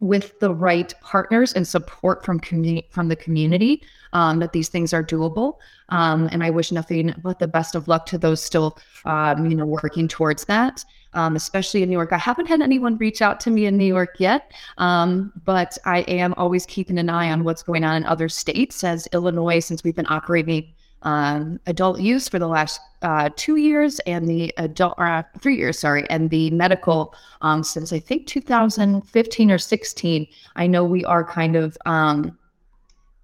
with 0.00 0.38
the 0.40 0.52
right 0.52 0.92
partners 1.00 1.52
and 1.52 1.66
support 1.66 2.24
from 2.24 2.40
community 2.40 2.88
from 2.90 3.08
the 3.08 3.16
community 3.16 3.82
um, 4.12 4.40
that 4.40 4.52
these 4.52 4.68
things 4.68 4.92
are 4.92 5.04
doable. 5.04 5.58
Um, 5.90 6.28
and 6.32 6.42
I 6.42 6.50
wish 6.50 6.72
nothing 6.72 7.14
but 7.22 7.38
the 7.38 7.48
best 7.48 7.74
of 7.74 7.88
luck 7.88 8.06
to 8.06 8.18
those 8.18 8.42
still, 8.42 8.78
um, 9.04 9.48
you 9.48 9.56
know, 9.56 9.66
working 9.66 10.08
towards 10.08 10.44
that. 10.46 10.84
Um, 11.14 11.36
especially 11.36 11.82
in 11.82 11.90
New 11.90 11.94
York, 11.94 12.12
I 12.12 12.18
haven't 12.18 12.46
had 12.46 12.62
anyone 12.62 12.96
reach 12.96 13.20
out 13.20 13.38
to 13.40 13.50
me 13.50 13.66
in 13.66 13.76
New 13.76 13.84
York 13.84 14.14
yet, 14.18 14.52
um, 14.78 15.30
but 15.44 15.76
I 15.84 16.00
am 16.02 16.32
always 16.38 16.64
keeping 16.64 16.98
an 16.98 17.10
eye 17.10 17.30
on 17.30 17.44
what's 17.44 17.62
going 17.62 17.84
on 17.84 17.96
in 17.96 18.04
other 18.04 18.30
states. 18.30 18.82
As 18.82 19.06
Illinois, 19.12 19.60
since 19.60 19.84
we've 19.84 19.94
been 19.94 20.10
operating 20.10 20.72
um, 21.02 21.60
adult 21.66 22.00
use 22.00 22.28
for 22.28 22.38
the 22.38 22.48
last 22.48 22.80
uh, 23.02 23.28
two 23.36 23.56
years 23.56 23.98
and 24.00 24.26
the 24.26 24.54
adult 24.56 24.98
uh, 24.98 25.22
three 25.40 25.56
years 25.56 25.78
sorry 25.78 26.08
and 26.08 26.30
the 26.30 26.48
medical 26.52 27.12
um, 27.40 27.64
since 27.64 27.92
i 27.92 27.98
think 27.98 28.28
2015 28.28 29.50
or 29.50 29.58
16 29.58 30.26
i 30.54 30.64
know 30.64 30.84
we 30.84 31.04
are 31.04 31.24
kind 31.24 31.56
of 31.56 31.76
um, 31.86 32.38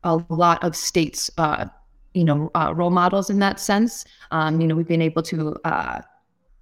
a 0.03 0.21
lot 0.29 0.63
of 0.65 0.75
states 0.75 1.31
uh, 1.39 1.67
you 2.19 2.25
know, 2.25 2.51
uh, 2.55 2.73
role 2.75 2.91
models 2.91 3.31
in 3.31 3.39
that 3.39 3.61
sense. 3.61 4.05
Um, 4.33 4.61
you 4.61 4.67
know, 4.67 4.75
we've 4.75 4.89
been 4.89 5.03
able 5.03 5.23
to 5.23 5.57
uh, 5.65 6.01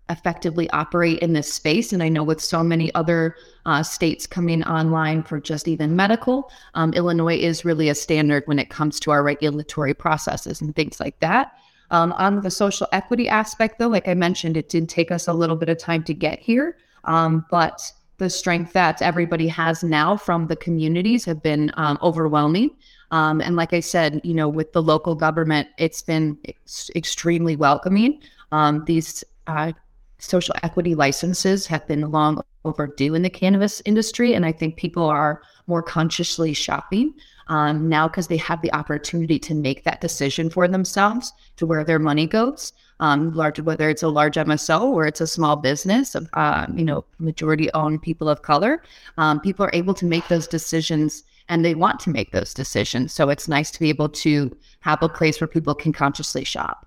effectively 0.09 0.71
operate 0.71 1.19
in 1.19 1.33
this 1.33 1.53
space. 1.53 1.93
And 1.93 2.03
I 2.03 2.09
know 2.09 2.23
with 2.23 2.41
so 2.41 2.63
many 2.63 2.95
other 2.95 3.37
uh, 3.65 3.83
states 3.83 4.27
coming 4.27 4.63
online 4.65 5.23
for 5.23 5.41
just 5.41 5.67
even 5.67 5.97
medical, 5.97 6.51
um, 6.75 6.93
Illinois 6.95 7.37
is 7.37 7.65
really 7.65 7.89
a 7.89 7.95
standard 7.95 8.45
when 8.47 8.59
it 8.59 8.71
comes 8.71 9.01
to 9.01 9.11
our 9.11 9.23
regulatory 9.23 9.95
processes 9.95 10.61
and 10.61 10.75
things 10.75 11.01
like 11.01 11.19
that. 11.21 11.53
Um, 11.91 12.13
on 12.13 12.41
the 12.41 12.51
social 12.51 12.89
equity 12.93 13.29
aspect, 13.29 13.79
though, 13.79 13.89
like 13.89 14.09
I 14.09 14.15
mentioned, 14.15 14.57
it 14.57 14.69
did 14.69 14.89
take 14.89 15.11
us 15.11 15.29
a 15.29 15.33
little 15.33 15.57
bit 15.57 15.69
of 15.69 15.79
time 15.79 16.03
to 16.05 16.15
get 16.15 16.39
here. 16.39 16.77
Um, 17.05 17.47
but 17.51 17.93
the 18.19 18.31
strength 18.31 18.73
that 18.73 19.03
everybody 19.03 19.47
has 19.49 19.85
now 19.85 20.17
from 20.17 20.47
the 20.47 20.57
communities 20.57 21.25
have 21.25 21.43
been 21.43 21.71
um, 21.75 21.99
overwhelming. 22.03 22.71
Um, 23.11 23.41
and 23.41 23.57
like 23.57 23.73
I 23.73 23.81
said, 23.81 24.21
you 24.25 24.35
know, 24.35 24.49
with 24.49 24.73
the 24.73 24.83
local 24.83 25.15
government, 25.15 25.69
it's 25.79 26.03
been 26.03 26.39
ex- 26.47 26.91
extremely 26.97 27.55
welcoming. 27.55 28.21
Um, 28.53 28.85
these 28.87 29.23
uh, 29.47 29.73
social 30.19 30.55
equity 30.63 30.95
licenses 30.95 31.67
have 31.67 31.87
been 31.87 32.11
long 32.11 32.41
overdue 32.65 33.15
in 33.15 33.23
the 33.23 33.31
cannabis 33.31 33.83
industry. 33.85 34.35
And 34.35 34.45
I 34.45 34.53
think 34.53 34.77
people 34.77 35.05
are 35.05 35.43
more 35.67 35.83
consciously 35.83 36.53
shopping 36.53 37.15
um, 37.49 37.89
now 37.89 38.09
because 38.09 38.27
they 38.27 38.37
have 38.39 38.61
the 38.63 38.73
opportunity 38.73 39.39
to 39.39 39.55
make 39.55 39.85
that 39.85 40.01
decision 40.01 40.51
for 40.51 40.67
themselves 40.67 41.33
to 41.57 41.67
where 41.67 41.85
their 41.85 41.99
money 41.99 42.27
goes. 42.27 42.73
Um, 42.99 43.33
large, 43.33 43.61
whether 43.61 43.91
it's 43.91 44.03
a 44.03 44.09
large 44.09 44.37
MSO 44.37 44.81
or 44.81 45.07
it's 45.07 45.21
a 45.21 45.27
small 45.27 45.57
business, 45.57 46.17
uh, 46.33 46.67
you 46.75 46.85
know, 46.85 47.05
majority 47.19 47.71
owned 47.75 48.01
people 48.01 48.29
of 48.29 48.41
color, 48.43 48.83
um, 49.19 49.39
people 49.41 49.67
are 49.67 49.75
able 49.75 49.93
to 49.95 50.07
make 50.07 50.27
those 50.29 50.47
decisions 50.47 51.23
and 51.49 51.65
they 51.65 51.75
want 51.75 52.01
to 52.01 52.11
make 52.11 52.33
those 52.33 52.55
decisions. 52.55 53.13
So 53.13 53.29
it's 53.29 53.49
nice 53.49 53.71
to 53.73 53.81
be 53.81 53.91
able 53.91 54.09
to 54.09 54.57
have 54.81 55.03
a 55.03 55.09
place 55.09 55.41
where 55.41 55.49
people 55.49 55.75
can 55.75 55.93
consciously 55.93 56.43
shop. 56.43 56.87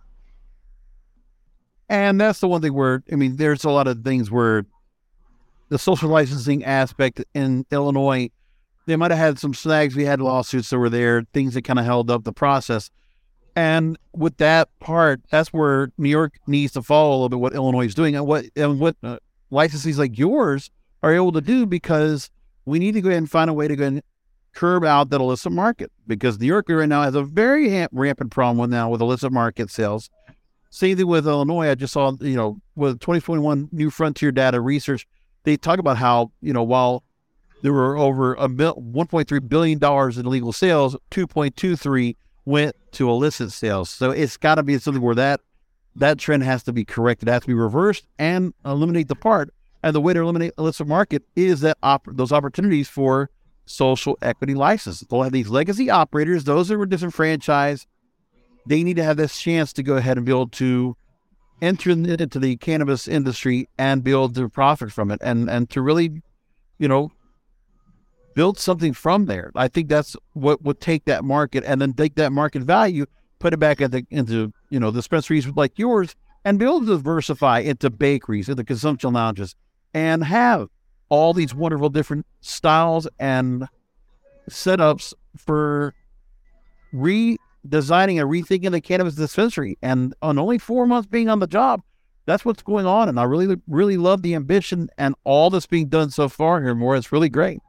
And 1.89 2.21
that's 2.21 2.39
the 2.39 2.47
one 2.47 2.61
thing 2.61 2.73
where, 2.73 3.03
I 3.11 3.15
mean, 3.15 3.37
there's 3.37 3.63
a 3.63 3.71
lot 3.71 3.87
of 3.87 4.03
things 4.03 4.29
where 4.29 4.65
the 5.69 5.79
social 5.79 6.09
licensing 6.09 6.63
aspect 6.63 7.23
in 7.33 7.65
Illinois, 7.71 8.29
they 8.85 8.95
might 8.95 9.11
have 9.11 9.19
had 9.19 9.39
some 9.39 9.53
snags. 9.53 9.95
We 9.95 10.05
had 10.05 10.21
lawsuits 10.21 10.69
that 10.69 10.77
were 10.77 10.89
there, 10.89 11.23
things 11.33 11.55
that 11.55 11.63
kind 11.63 11.79
of 11.79 11.85
held 11.85 12.11
up 12.11 12.23
the 12.23 12.33
process. 12.33 12.91
And 13.55 13.97
with 14.13 14.37
that 14.37 14.69
part, 14.79 15.21
that's 15.31 15.49
where 15.49 15.91
New 15.97 16.09
York 16.09 16.39
needs 16.47 16.73
to 16.73 16.83
follow 16.83 17.11
a 17.11 17.15
little 17.15 17.29
bit 17.29 17.39
what 17.39 17.53
Illinois 17.53 17.87
is 17.87 17.95
doing 17.95 18.15
and 18.15 18.25
what 18.25 18.45
and 18.55 18.79
what 18.79 18.95
uh, 19.03 19.17
licensees 19.51 19.97
like 19.97 20.17
yours 20.17 20.69
are 21.01 21.13
able 21.13 21.31
to 21.31 21.41
do 21.41 21.65
because 21.65 22.29
we 22.65 22.79
need 22.79 22.93
to 22.93 23.01
go 23.01 23.09
ahead 23.09 23.17
and 23.17 23.29
find 23.29 23.49
a 23.49 23.53
way 23.53 23.67
to 23.67 23.75
go 23.75 23.85
and 23.85 24.03
curb 24.53 24.83
out 24.83 25.09
that 25.09 25.19
illicit 25.19 25.51
market 25.51 25.91
because 26.07 26.39
New 26.39 26.47
York 26.47 26.67
right 26.69 26.87
now 26.87 27.03
has 27.03 27.15
a 27.15 27.23
very 27.23 27.87
rampant 27.91 28.31
problem 28.31 28.69
now 28.69 28.89
with 28.89 29.01
illicit 29.01 29.31
market 29.31 29.69
sales. 29.69 30.09
Same 30.69 30.97
thing 30.97 31.07
with 31.07 31.27
Illinois. 31.27 31.69
I 31.69 31.75
just 31.75 31.93
saw, 31.93 32.13
you 32.21 32.35
know, 32.35 32.61
with 32.75 32.99
2021 32.99 33.69
New 33.71 33.89
Frontier 33.89 34.31
Data 34.31 34.61
Research, 34.61 35.07
they 35.43 35.57
talk 35.57 35.79
about 35.79 35.97
how, 35.97 36.31
you 36.41 36.53
know, 36.53 36.63
while 36.63 37.03
there 37.61 37.73
were 37.73 37.97
over 37.97 38.35
a 38.35 38.47
mil- 38.47 38.75
1.3 38.75 39.49
billion 39.49 39.79
dollars 39.79 40.17
in 40.17 40.25
illegal 40.25 40.53
sales, 40.53 40.95
2.23 41.11 42.15
went 42.45 42.75
to 42.91 43.09
illicit 43.09 43.51
sales. 43.51 43.89
So 43.89 44.11
it's 44.11 44.37
got 44.37 44.55
to 44.55 44.63
be 44.63 44.77
something 44.77 45.01
where 45.01 45.15
that 45.15 45.41
that 45.95 46.17
trend 46.17 46.43
has 46.43 46.63
to 46.63 46.73
be 46.73 46.85
corrected, 46.85 47.27
has 47.27 47.41
to 47.41 47.47
be 47.47 47.53
reversed, 47.53 48.07
and 48.17 48.53
eliminate 48.65 49.07
the 49.07 49.15
part. 49.15 49.53
And 49.83 49.95
the 49.95 50.01
way 50.01 50.13
to 50.13 50.21
eliminate 50.21 50.53
illicit 50.57 50.87
market 50.87 51.23
is 51.35 51.61
that 51.61 51.77
op- 51.83 52.07
those 52.07 52.31
opportunities 52.31 52.87
for 52.87 53.29
social 53.65 54.17
equity 54.21 54.55
license. 54.55 55.01
They'll 55.01 55.23
have 55.23 55.31
these 55.31 55.49
legacy 55.49 55.89
operators; 55.89 56.43
those 56.43 56.67
that 56.67 56.77
were 56.77 56.85
disenfranchised 56.85 57.87
they 58.69 58.83
need 58.83 58.97
to 58.97 59.03
have 59.03 59.17
this 59.17 59.41
chance 59.41 59.73
to 59.73 59.81
go 59.81 59.95
ahead 59.95 60.15
and 60.15 60.27
be 60.27 60.31
able 60.31 60.47
to 60.47 60.95
enter 61.59 61.89
into 61.89 62.39
the 62.39 62.55
cannabis 62.57 63.07
industry 63.07 63.67
and 63.79 64.07
able 64.07 64.29
to 64.29 64.47
profit 64.47 64.91
from 64.91 65.09
it 65.09 65.19
and, 65.23 65.49
and 65.49 65.71
to 65.71 65.81
really, 65.81 66.21
you 66.77 66.87
know, 66.87 67.11
build 68.35 68.59
something 68.59 68.93
from 68.93 69.25
there. 69.25 69.51
I 69.55 69.69
think 69.69 69.89
that's 69.89 70.15
what 70.33 70.61
would 70.61 70.79
take 70.79 71.05
that 71.05 71.23
market 71.23 71.63
and 71.65 71.81
then 71.81 71.93
take 71.93 72.13
that 72.15 72.31
market 72.31 72.61
value, 72.61 73.07
put 73.39 73.53
it 73.53 73.57
back 73.57 73.81
into, 73.81 74.05
into 74.11 74.53
you 74.69 74.79
know, 74.79 74.91
dispensaries 74.91 75.47
like 75.47 75.79
yours 75.79 76.15
and 76.45 76.59
be 76.59 76.65
able 76.65 76.81
to 76.81 76.85
diversify 76.85 77.59
into 77.59 77.89
bakeries, 77.89 78.49
into 78.49 78.63
consumption 78.63 79.13
lounges 79.13 79.55
and 79.95 80.23
have 80.23 80.67
all 81.09 81.33
these 81.33 81.55
wonderful 81.55 81.89
different 81.89 82.27
styles 82.39 83.07
and 83.19 83.67
setups 84.47 85.15
for 85.35 85.95
re 86.93 87.35
designing 87.67 88.19
and 88.19 88.29
rethinking 88.29 88.71
the 88.71 88.81
cannabis 88.81 89.15
dispensary. 89.15 89.77
And 89.81 90.13
on 90.21 90.39
only 90.39 90.57
four 90.57 90.85
months 90.85 91.07
being 91.07 91.29
on 91.29 91.39
the 91.39 91.47
job, 91.47 91.81
that's 92.25 92.45
what's 92.45 92.63
going 92.63 92.85
on. 92.85 93.09
And 93.09 93.19
I 93.19 93.23
really, 93.23 93.57
really 93.67 93.97
love 93.97 94.21
the 94.21 94.35
ambition 94.35 94.89
and 94.97 95.15
all 95.23 95.49
that's 95.49 95.65
being 95.65 95.89
done 95.89 96.11
so 96.11 96.29
far 96.29 96.61
here, 96.61 96.75
Maura. 96.75 96.97
It's 96.97 97.11
really 97.11 97.29
great. 97.29 97.59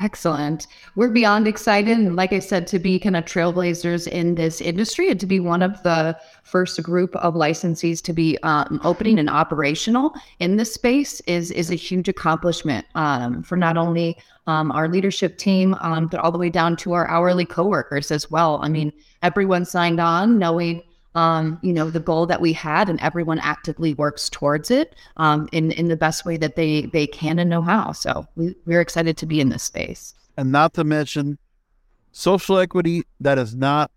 Excellent. 0.00 0.66
We're 0.96 1.10
beyond 1.10 1.46
excited. 1.46 1.98
Like 2.14 2.32
I 2.32 2.40
said, 2.40 2.66
to 2.68 2.80
be 2.80 2.98
kind 2.98 3.14
of 3.14 3.26
trailblazers 3.26 4.08
in 4.08 4.34
this 4.34 4.60
industry 4.60 5.08
and 5.08 5.20
to 5.20 5.26
be 5.26 5.38
one 5.38 5.62
of 5.62 5.80
the 5.84 6.18
first 6.42 6.82
group 6.82 7.14
of 7.16 7.34
licensees 7.34 8.02
to 8.02 8.12
be 8.12 8.36
um, 8.42 8.80
opening 8.82 9.20
and 9.20 9.30
operational 9.30 10.12
in 10.40 10.56
this 10.56 10.74
space 10.74 11.20
is, 11.28 11.52
is 11.52 11.70
a 11.70 11.76
huge 11.76 12.08
accomplishment 12.08 12.84
um, 12.96 13.44
for 13.44 13.56
not 13.56 13.76
only 13.76 14.18
um, 14.48 14.72
our 14.72 14.88
leadership 14.88 15.38
team, 15.38 15.76
um, 15.80 16.08
but 16.08 16.18
all 16.18 16.32
the 16.32 16.38
way 16.38 16.50
down 16.50 16.74
to 16.78 16.92
our 16.92 17.08
hourly 17.08 17.46
coworkers 17.46 18.10
as 18.10 18.28
well. 18.28 18.58
I 18.62 18.68
mean, 18.68 18.92
everyone 19.22 19.64
signed 19.64 20.00
on 20.00 20.40
knowing 20.40 20.82
um, 21.14 21.58
you 21.62 21.72
know, 21.72 21.90
the 21.90 22.00
goal 22.00 22.26
that 22.26 22.40
we 22.40 22.52
had, 22.52 22.88
and 22.88 23.00
everyone 23.00 23.38
actively 23.38 23.94
works 23.94 24.28
towards 24.28 24.70
it 24.70 24.94
um, 25.16 25.48
in 25.52 25.72
in 25.72 25.88
the 25.88 25.96
best 25.96 26.24
way 26.24 26.36
that 26.36 26.56
they 26.56 26.82
they 26.82 27.06
can 27.06 27.38
and 27.38 27.48
know 27.48 27.62
how. 27.62 27.92
So 27.92 28.26
we, 28.36 28.54
we're 28.66 28.80
excited 28.80 29.16
to 29.18 29.26
be 29.26 29.40
in 29.40 29.48
this 29.48 29.62
space. 29.62 30.14
And 30.36 30.50
not 30.50 30.74
to 30.74 30.84
mention 30.84 31.38
social 32.12 32.58
equity 32.58 33.04
that 33.20 33.38
is 33.38 33.54
not 33.54 33.90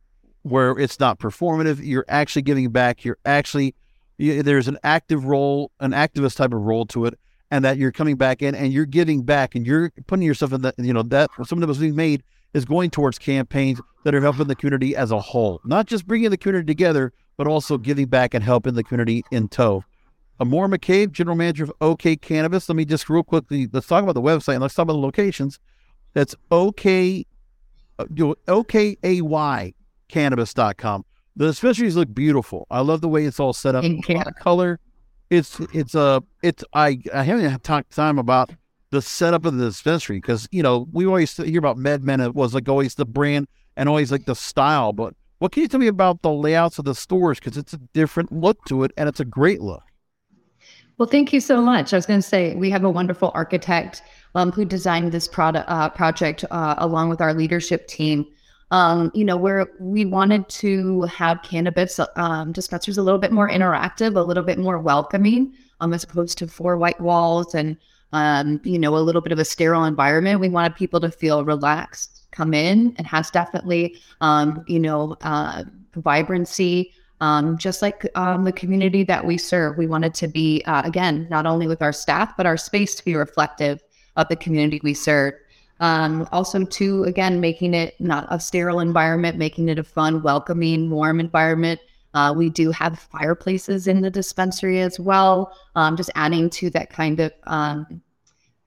where 0.44 0.78
it's 0.78 1.00
not 1.00 1.20
performative. 1.20 1.80
You're 1.82 2.06
actually 2.08 2.44
giving 2.44 2.70
back. 2.70 3.04
You're 3.04 3.18
actually 3.26 3.76
you, 4.18 4.44
there's 4.44 4.68
an 4.68 4.78
active 4.84 5.26
role, 5.26 5.72
an 5.80 5.92
activist 5.92 6.38
type 6.38 6.54
of 6.54 6.62
role 6.62 6.86
to 6.88 7.06
it, 7.06 7.20
and 7.50 7.66
that 7.66 7.78
you're 7.78 7.92
coming 7.92 8.16
back 8.16 8.42
in 8.42 8.54
and 8.54 8.72
you're 8.72 8.86
giving 8.86 9.24
back 9.24 9.56
and 9.56 9.66
you're 9.66 9.92
putting 10.06 10.26
yourself 10.26 10.54
in 10.54 10.62
that. 10.62 10.76
You 10.78 10.94
know 10.94 11.04
that 11.04 11.32
some 11.46 11.62
of 11.62 11.68
was 11.68 11.80
being 11.80 11.96
made 11.96 12.24
is 12.54 12.66
going 12.66 12.90
towards 12.90 13.18
campaigns 13.20 13.80
that 14.04 14.16
are 14.16 14.22
helping 14.22 14.48
the 14.48 14.56
community 14.56 14.96
as 14.96 15.12
a 15.12 15.20
whole, 15.20 15.60
not 15.66 15.86
just 15.86 16.08
bringing 16.08 16.30
the 16.30 16.38
community 16.38 16.66
together, 16.66 17.14
but 17.38 17.48
also 17.48 17.78
giving 17.78 18.08
back 18.08 18.34
and 18.34 18.44
helping 18.44 18.74
the 18.74 18.84
community 18.84 19.24
in 19.32 19.48
tow. 19.48 19.84
Maura 20.46 20.70
McCabe, 20.70 21.12
General 21.12 21.36
Manager 21.36 21.64
of 21.64 21.74
OKAY 21.82 22.16
Cannabis. 22.16 22.70
Let 22.70 22.76
me 22.76 22.86
just 22.86 23.10
real 23.10 23.24
quickly, 23.24 23.68
let's 23.72 23.88
talk 23.88 24.04
about 24.04 24.14
the 24.14 24.22
website 24.22 24.54
and 24.54 24.62
let's 24.62 24.76
talk 24.76 24.84
about 24.84 24.94
the 24.94 25.00
locations. 25.00 25.60
That's 26.14 26.36
OK, 26.52 27.26
uh, 28.00 28.06
OKAY 28.48 29.74
cannabis.com. 30.10 31.06
The 31.36 31.48
dispensaries 31.48 31.96
look 31.96 32.14
beautiful. 32.14 32.66
I 32.70 32.82
love 32.82 33.02
the 33.02 33.08
way 33.08 33.26
it's 33.26 33.40
all 33.40 33.54
set 33.54 33.76
up. 33.76 33.84
Of 33.84 34.36
color. 34.36 34.80
It's, 35.30 35.60
it's, 35.74 35.94
a, 35.94 36.00
uh, 36.00 36.20
it's, 36.42 36.64
I, 36.74 37.00
I 37.14 37.24
haven't 37.24 37.64
talked 37.64 37.94
time 37.94 38.18
about 38.18 38.52
the 38.92 39.02
setup 39.02 39.46
of 39.46 39.58
the 39.58 39.66
dispensary 39.66 40.18
because 40.18 40.48
you 40.52 40.64
know 40.64 40.88
we 40.92 41.06
always 41.06 41.36
hear 41.36 41.60
about 41.60 41.78
MedMen. 41.78 42.26
It 42.26 42.36
was 42.36 42.54
like 42.54 42.70
always 42.70 42.96
the 42.96 43.06
brand 43.06 43.48
and 43.76 43.90
always 43.90 44.12
like 44.12 44.26
the 44.26 44.36
style. 44.36 44.94
But 44.94 45.14
what 45.40 45.52
can 45.52 45.62
you 45.62 45.68
tell 45.68 45.80
me 45.80 45.88
about 45.88 46.22
the 46.22 46.32
layouts 46.32 46.80
of 46.80 46.86
the 46.86 46.96
stores? 46.96 47.40
Because 47.40 47.58
it's 47.58 47.74
a 47.74 47.80
different 47.94 48.32
look 48.32 48.64
to 48.66 48.84
it, 48.84 48.92
and 48.98 49.08
it's 49.08 49.20
a 49.20 49.26
great 49.26 49.62
look. 49.62 49.84
Well, 50.98 51.08
thank 51.08 51.32
you 51.32 51.40
so 51.40 51.62
much. 51.62 51.94
I 51.94 51.98
was 51.98 52.08
going 52.08 52.20
to 52.20 52.28
say 52.28 52.56
we 52.56 52.72
have 52.72 52.84
a 52.84 52.90
wonderful 52.90 53.32
architect 53.36 54.02
um, 54.34 54.52
who 54.52 54.66
designed 54.66 55.12
this 55.12 55.28
product 55.28 55.70
uh, 55.70 55.90
project 55.90 56.44
uh, 56.50 56.76
along 56.80 57.10
with 57.10 57.22
our 57.22 57.34
leadership 57.34 57.88
team. 57.88 58.26
Um, 58.70 59.12
you 59.14 59.24
know, 59.24 59.38
where 59.38 59.68
we 59.80 60.04
wanted 60.04 60.50
to 60.50 61.04
have 61.04 61.42
cannabis 61.42 62.02
um, 62.18 62.52
dispensaries 62.52 62.98
a 62.98 63.04
little 63.04 63.20
bit 63.20 63.32
more 63.32 63.50
interactive, 63.50 64.18
a 64.18 64.22
little 64.22 64.44
bit 64.44 64.58
more 64.58 64.78
welcoming, 64.78 65.54
um, 65.80 65.94
as 65.94 66.04
opposed 66.04 66.38
to 66.40 66.48
four 66.48 66.78
white 66.78 67.00
walls 67.00 67.56
and 67.56 67.78
um, 68.14 68.62
you 68.64 68.80
know, 68.80 68.96
a 68.96 69.00
little 69.00 69.22
bit 69.22 69.32
of 69.32 69.40
a 69.40 69.46
sterile 69.46 69.84
environment. 69.86 70.40
We 70.40 70.50
wanted 70.50 70.76
people 70.76 71.00
to 71.02 71.12
feel 71.12 71.44
relaxed, 71.44 72.28
come 72.32 72.54
in. 72.54 72.96
It 72.98 73.06
has 73.06 73.30
definitely, 73.30 73.98
um, 74.22 74.64
you 74.68 74.80
know, 74.80 75.18
uh, 75.22 75.64
vibrancy, 75.96 76.94
um, 77.22 77.58
just 77.58 77.82
like 77.82 78.08
um, 78.16 78.44
the 78.44 78.52
community 78.52 79.04
that 79.04 79.26
we 79.26 79.38
serve. 79.38 79.78
We 79.78 79.88
wanted 79.88 80.14
to 80.16 80.28
be, 80.28 80.62
uh, 80.66 80.84
again, 80.86 81.28
not 81.30 81.46
only 81.46 81.68
with 81.68 81.82
our 81.82 81.94
staff, 81.94 82.36
but 82.38 82.46
our 82.46 82.58
space 82.58 82.96
to 82.96 83.06
be 83.06 83.16
reflective 83.16 83.82
of 84.16 84.28
the 84.30 84.36
community 84.36 84.80
we 84.84 84.94
serve. 84.94 85.34
Um, 85.80 86.28
also, 86.32 86.64
to 86.64 87.04
again, 87.04 87.40
making 87.40 87.74
it 87.74 88.00
not 88.00 88.28
a 88.32 88.40
sterile 88.40 88.80
environment, 88.80 89.38
making 89.38 89.70
it 89.70 89.78
a 89.78 89.84
fun, 89.84 90.24
welcoming, 90.24 90.90
warm 90.90 91.20
environment. 91.20 91.80
Uh, 92.18 92.32
we 92.42 92.48
do 92.62 92.66
have 92.72 93.08
fireplaces 93.16 93.88
in 93.88 94.02
the 94.02 94.14
dispensary 94.20 94.78
as 94.88 94.96
well, 95.00 95.36
um, 95.76 95.92
just 95.96 96.12
adding 96.16 96.50
to 96.50 96.66
that 96.72 96.90
kind 97.00 97.18
of 97.20 97.32
um, 97.58 98.02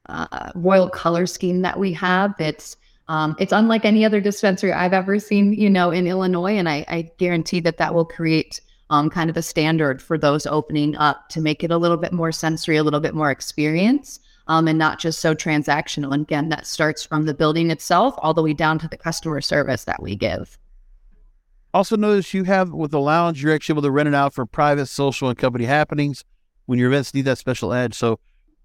uh, 0.08 0.50
royal 0.54 0.90
color 1.02 1.26
scheme 1.26 1.62
that 1.62 1.78
we 1.78 1.90
have. 1.94 2.30
It's 2.38 2.76
Um, 3.16 3.34
it's 3.42 3.52
unlike 3.60 3.84
any 3.88 4.02
other 4.06 4.20
dispensary 4.22 4.72
I've 4.72 4.98
ever 5.02 5.18
seen, 5.18 5.46
you 5.64 5.70
know, 5.76 5.90
in 5.98 6.06
Illinois, 6.06 6.56
and 6.60 6.68
I, 6.68 6.78
I 6.96 7.10
guarantee 7.18 7.60
that 7.66 7.78
that 7.78 7.92
will 7.94 8.08
create 8.18 8.60
um, 8.94 9.10
kind 9.10 9.30
of 9.30 9.36
a 9.36 9.42
standard 9.42 10.00
for 10.00 10.16
those 10.18 10.46
opening 10.46 10.96
up 11.08 11.18
to 11.30 11.40
make 11.40 11.64
it 11.64 11.72
a 11.72 11.80
little 11.82 11.96
bit 12.04 12.12
more 12.12 12.32
sensory, 12.32 12.76
a 12.78 12.84
little 12.84 13.00
bit 13.00 13.14
more 13.14 13.32
experience, 13.32 14.20
um, 14.46 14.68
and 14.68 14.78
not 14.78 15.02
just 15.04 15.18
so 15.20 15.34
transactional. 15.34 16.12
And 16.14 16.22
again, 16.22 16.50
that 16.50 16.66
starts 16.66 17.02
from 17.08 17.26
the 17.26 17.34
building 17.34 17.70
itself 17.70 18.14
all 18.22 18.34
the 18.34 18.44
way 18.46 18.54
down 18.54 18.78
to 18.78 18.88
the 18.88 19.02
customer 19.06 19.40
service 19.40 19.84
that 19.86 20.02
we 20.06 20.14
give. 20.14 20.46
Also, 21.72 21.96
notice 21.96 22.34
you 22.34 22.44
have 22.44 22.70
with 22.70 22.90
the 22.90 23.00
lounge, 23.00 23.42
you're 23.42 23.54
actually 23.54 23.74
able 23.74 23.82
to 23.82 23.90
rent 23.90 24.08
it 24.08 24.14
out 24.14 24.34
for 24.34 24.44
private, 24.44 24.86
social, 24.86 25.28
and 25.28 25.38
company 25.38 25.64
happenings 25.64 26.24
when 26.66 26.78
your 26.78 26.88
events 26.88 27.14
need 27.14 27.22
that 27.22 27.38
special 27.38 27.72
edge. 27.72 27.94
So 27.94 28.18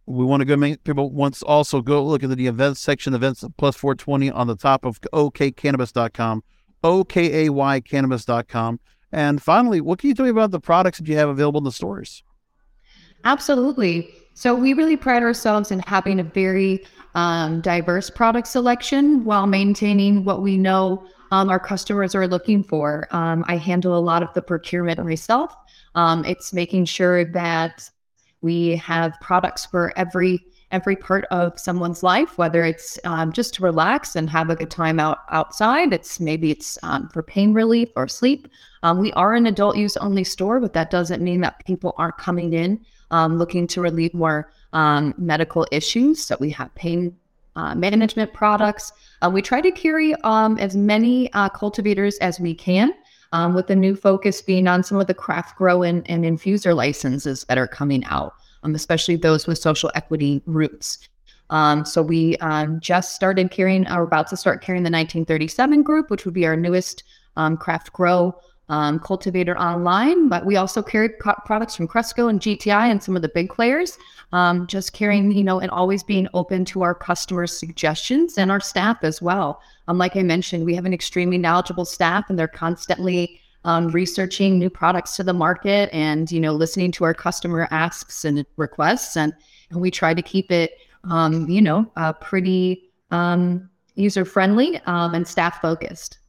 we 0.08 0.26
want 0.26 0.42
to 0.42 0.46
go 0.46 0.56
make 0.56 0.84
people 0.84 1.12
once 1.12 1.42
also 1.44 1.82
go 1.82 2.04
look 2.04 2.24
at 2.24 2.30
the 2.30 2.48
events 2.48 2.80
section, 2.80 3.14
events 3.14 3.44
plus 3.58 3.76
420 3.76 4.32
on 4.32 4.48
the 4.48 4.56
top 4.56 4.86
of 4.86 5.00
okaycannabis.com, 5.02 6.44
okayycannabis.com. 6.84 8.80
And 9.12 9.42
finally, 9.42 9.82
what 9.82 10.00
can 10.00 10.10
you 10.10 10.16
tell 10.16 10.26
me 10.26 10.32
about 10.32 10.52
the 10.52 10.60
products 10.60 10.98
that 10.98 11.08
you 11.08 11.16
have 11.16 11.30
available 11.30 11.60
in 11.60 11.64
the 11.64 11.72
stores? 11.72 12.24
Absolutely. 13.24 14.12
So 14.38 14.54
we 14.54 14.74
really 14.74 14.98
pride 14.98 15.24
ourselves 15.24 15.72
in 15.72 15.80
having 15.88 16.20
a 16.20 16.24
very 16.24 16.86
um, 17.16 17.62
diverse 17.62 18.10
product 18.10 18.48
selection 18.48 19.24
while 19.24 19.48
maintaining 19.48 20.26
what 20.26 20.42
we 20.42 20.58
know 20.58 21.08
um, 21.32 21.50
our 21.50 21.60
customers 21.60 22.14
are 22.14 22.28
looking 22.28 22.62
for. 22.62 23.08
Um, 23.12 23.46
I 23.48 23.56
handle 23.56 23.98
a 23.98 24.00
lot 24.00 24.24
of 24.24 24.34
the 24.34 24.42
procurement 24.42 25.04
myself. 25.04 25.56
Um, 25.96 26.26
it's 26.26 26.52
making 26.52 26.84
sure 26.84 27.24
that 27.32 27.90
we 28.42 28.76
have 28.76 29.14
products 29.22 29.66
for 29.66 29.94
every 29.96 30.46
every 30.72 30.98
part 30.98 31.24
of 31.32 31.58
someone's 31.58 32.04
life, 32.04 32.38
whether 32.38 32.66
it's 32.66 33.00
um, 33.06 33.32
just 33.32 33.54
to 33.54 33.64
relax 33.64 34.18
and 34.18 34.30
have 34.30 34.50
a 34.50 34.56
good 34.56 34.70
time 34.70 35.00
out 35.00 35.20
outside. 35.32 35.94
It's 35.94 36.20
maybe 36.20 36.52
it's 36.52 36.78
um, 36.84 37.08
for 37.08 37.24
pain 37.24 37.54
relief 37.54 37.88
or 37.96 38.10
sleep. 38.10 38.50
We 38.98 39.14
are 39.14 39.34
an 39.34 39.48
adult 39.48 39.78
use 39.78 39.96
only 39.98 40.26
store, 40.26 40.60
but 40.60 40.74
that 40.74 40.92
doesn't 40.92 41.24
mean 41.24 41.42
that 41.42 41.66
people 41.66 41.96
aren't 41.98 42.18
coming 42.18 42.54
in 42.54 42.86
um, 43.12 43.38
looking 43.38 43.68
to 43.68 43.82
relieve 43.82 44.14
more 44.14 44.52
um, 44.74 45.14
medical 45.18 45.66
issues. 45.72 46.24
So 46.24 46.38
we 46.40 46.50
have 46.52 46.74
pain 46.76 47.16
uh, 47.56 47.74
management 47.76 48.34
products. 48.34 48.92
Uh, 49.22 49.30
we 49.30 49.42
try 49.42 49.62
to 49.62 49.72
carry 49.72 50.14
um, 50.24 50.58
as 50.58 50.76
many 50.76 51.32
uh, 51.34 51.50
cultivators 51.50 52.18
as 52.18 52.40
we 52.40 52.54
can 52.54 52.94
um, 53.32 53.54
with 53.54 53.68
the 53.68 53.76
new 53.76 53.96
focus 53.96 54.42
being 54.42 54.68
on 54.68 54.84
some 54.84 55.00
of 55.00 55.08
the 55.08 55.14
craft 55.14 55.58
grow 55.58 55.84
and, 55.84 56.10
and 56.10 56.26
infuser 56.26 56.76
licenses 56.76 57.46
that 57.46 57.58
are 57.58 57.68
coming 57.68 58.04
out, 58.06 58.34
um, 58.64 58.76
especially 58.76 59.16
those 59.16 59.48
with 59.48 59.58
social 59.58 59.92
equity 59.96 60.42
roots. 60.46 61.08
Um, 61.50 61.86
so 61.86 62.02
we 62.02 62.38
um, 62.38 62.80
just 62.80 63.14
started 63.14 63.52
carrying, 63.52 63.86
are 63.88 64.04
about 64.04 64.28
to 64.30 64.38
start 64.38 64.62
carrying 64.62 64.84
the 64.84 64.88
1937 64.88 65.84
group, 65.84 66.10
which 66.10 66.26
would 66.26 66.34
be 66.34 66.46
our 66.46 66.56
newest 66.56 67.04
um, 67.38 67.58
craft 67.58 67.94
grow 67.94 68.36
um, 68.70 69.00
cultivator 69.00 69.58
online. 69.58 70.28
But 70.30 70.46
we 70.46 70.56
also 70.56 70.82
carry 70.82 71.10
co- 71.10 71.36
products 71.46 71.76
from 71.76 71.88
Cresco 71.88 72.28
and 72.28 72.40
GTI 72.40 72.90
and 72.90 73.02
some 73.02 73.16
of 73.16 73.22
the 73.22 73.30
big 73.30 73.50
players. 73.50 73.98
Um, 74.32 74.68
just 74.68 74.94
carrying, 74.94 75.32
you 75.32 75.44
know, 75.44 75.60
and 75.60 75.72
always 75.72 76.04
being 76.04 76.28
open 76.34 76.66
to 76.66 76.82
our 76.82 76.96
customers' 76.96 77.58
suggestions 77.58 78.38
and 78.38 78.52
our 78.52 78.60
staff 78.60 78.98
as 79.04 79.22
well. 79.22 79.62
Um, 79.88 79.98
like 79.98 80.16
I 80.16 80.24
mentioned, 80.24 80.66
we 80.66 80.76
have 80.76 80.86
an 80.86 80.94
extremely 80.94 81.38
knowledgeable 81.38 81.86
staff, 81.86 82.30
and 82.30 82.38
they're 82.38 82.48
constantly 82.48 83.40
um, 83.66 83.88
researching 83.90 84.60
new 84.60 84.70
products 84.70 85.16
to 85.16 85.24
the 85.24 85.34
market 85.34 85.90
and 85.92 86.32
you 86.32 86.40
know 86.40 86.54
listening 86.54 86.92
to 86.94 87.04
our 87.04 87.14
customer 87.14 87.68
asks 87.72 88.24
and 88.24 88.46
requests, 88.58 89.18
and 89.18 89.34
and 89.70 89.82
we 89.82 89.92
try 89.92 90.14
to 90.14 90.22
keep 90.22 90.52
it 90.52 90.78
um, 91.04 91.50
you 91.50 91.62
know 91.62 91.92
uh, 91.96 92.14
pretty 92.14 92.92
um, 93.12 93.70
user 93.96 94.26
friendly 94.26 94.80
um, 94.86 95.16
and 95.16 95.28
staff 95.28 95.62
focused. 95.62 96.20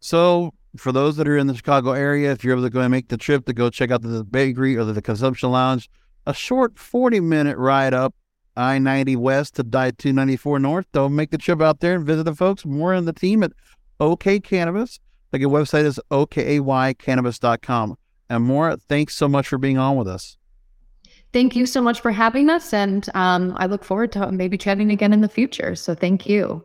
So 0.00 0.52
for 0.76 0.92
those 0.92 1.16
that 1.16 1.28
are 1.28 1.36
in 1.36 1.46
the 1.46 1.54
Chicago 1.54 1.92
area, 1.92 2.32
if 2.32 2.44
you're 2.44 2.54
able 2.54 2.62
to 2.62 2.70
go 2.70 2.80
and 2.80 2.90
make 2.90 3.08
the 3.08 3.16
trip 3.16 3.44
to 3.46 3.52
go 3.52 3.70
check 3.70 3.90
out 3.90 4.02
the 4.02 4.24
bakery 4.24 4.76
or 4.76 4.84
the, 4.84 5.02
consumption 5.02 5.50
lounge, 5.50 5.90
a 6.26 6.34
short 6.34 6.78
40 6.78 7.20
minute 7.20 7.56
ride 7.56 7.94
up 7.94 8.14
I 8.56 8.78
90 8.78 9.16
West 9.16 9.56
to 9.56 9.62
I 9.62 9.90
294 9.90 10.58
North. 10.58 10.86
Don't 10.92 11.14
make 11.14 11.30
the 11.30 11.38
trip 11.38 11.60
out 11.60 11.80
there 11.80 11.94
and 11.94 12.04
visit 12.04 12.24
the 12.24 12.34
folks. 12.34 12.64
Maura 12.64 12.96
on 12.96 13.04
the 13.04 13.12
team 13.12 13.42
at 13.42 13.52
OKAY 14.00 14.40
Cannabis. 14.40 15.00
Like 15.32 15.40
your 15.40 15.50
website 15.50 15.84
is 15.84 16.00
okaycannabis.com. 16.10 17.96
And 18.28 18.44
Maura, 18.44 18.76
thanks 18.88 19.16
so 19.16 19.28
much 19.28 19.48
for 19.48 19.58
being 19.58 19.78
on 19.78 19.96
with 19.96 20.08
us. 20.08 20.36
Thank 21.32 21.54
you 21.54 21.64
so 21.64 21.80
much 21.80 22.00
for 22.00 22.10
having 22.10 22.50
us. 22.50 22.72
And 22.72 23.08
um, 23.14 23.54
I 23.56 23.66
look 23.66 23.84
forward 23.84 24.12
to 24.12 24.30
maybe 24.32 24.58
chatting 24.58 24.90
again 24.90 25.12
in 25.12 25.20
the 25.20 25.28
future. 25.28 25.76
So 25.76 25.94
thank 25.94 26.28
you. 26.28 26.64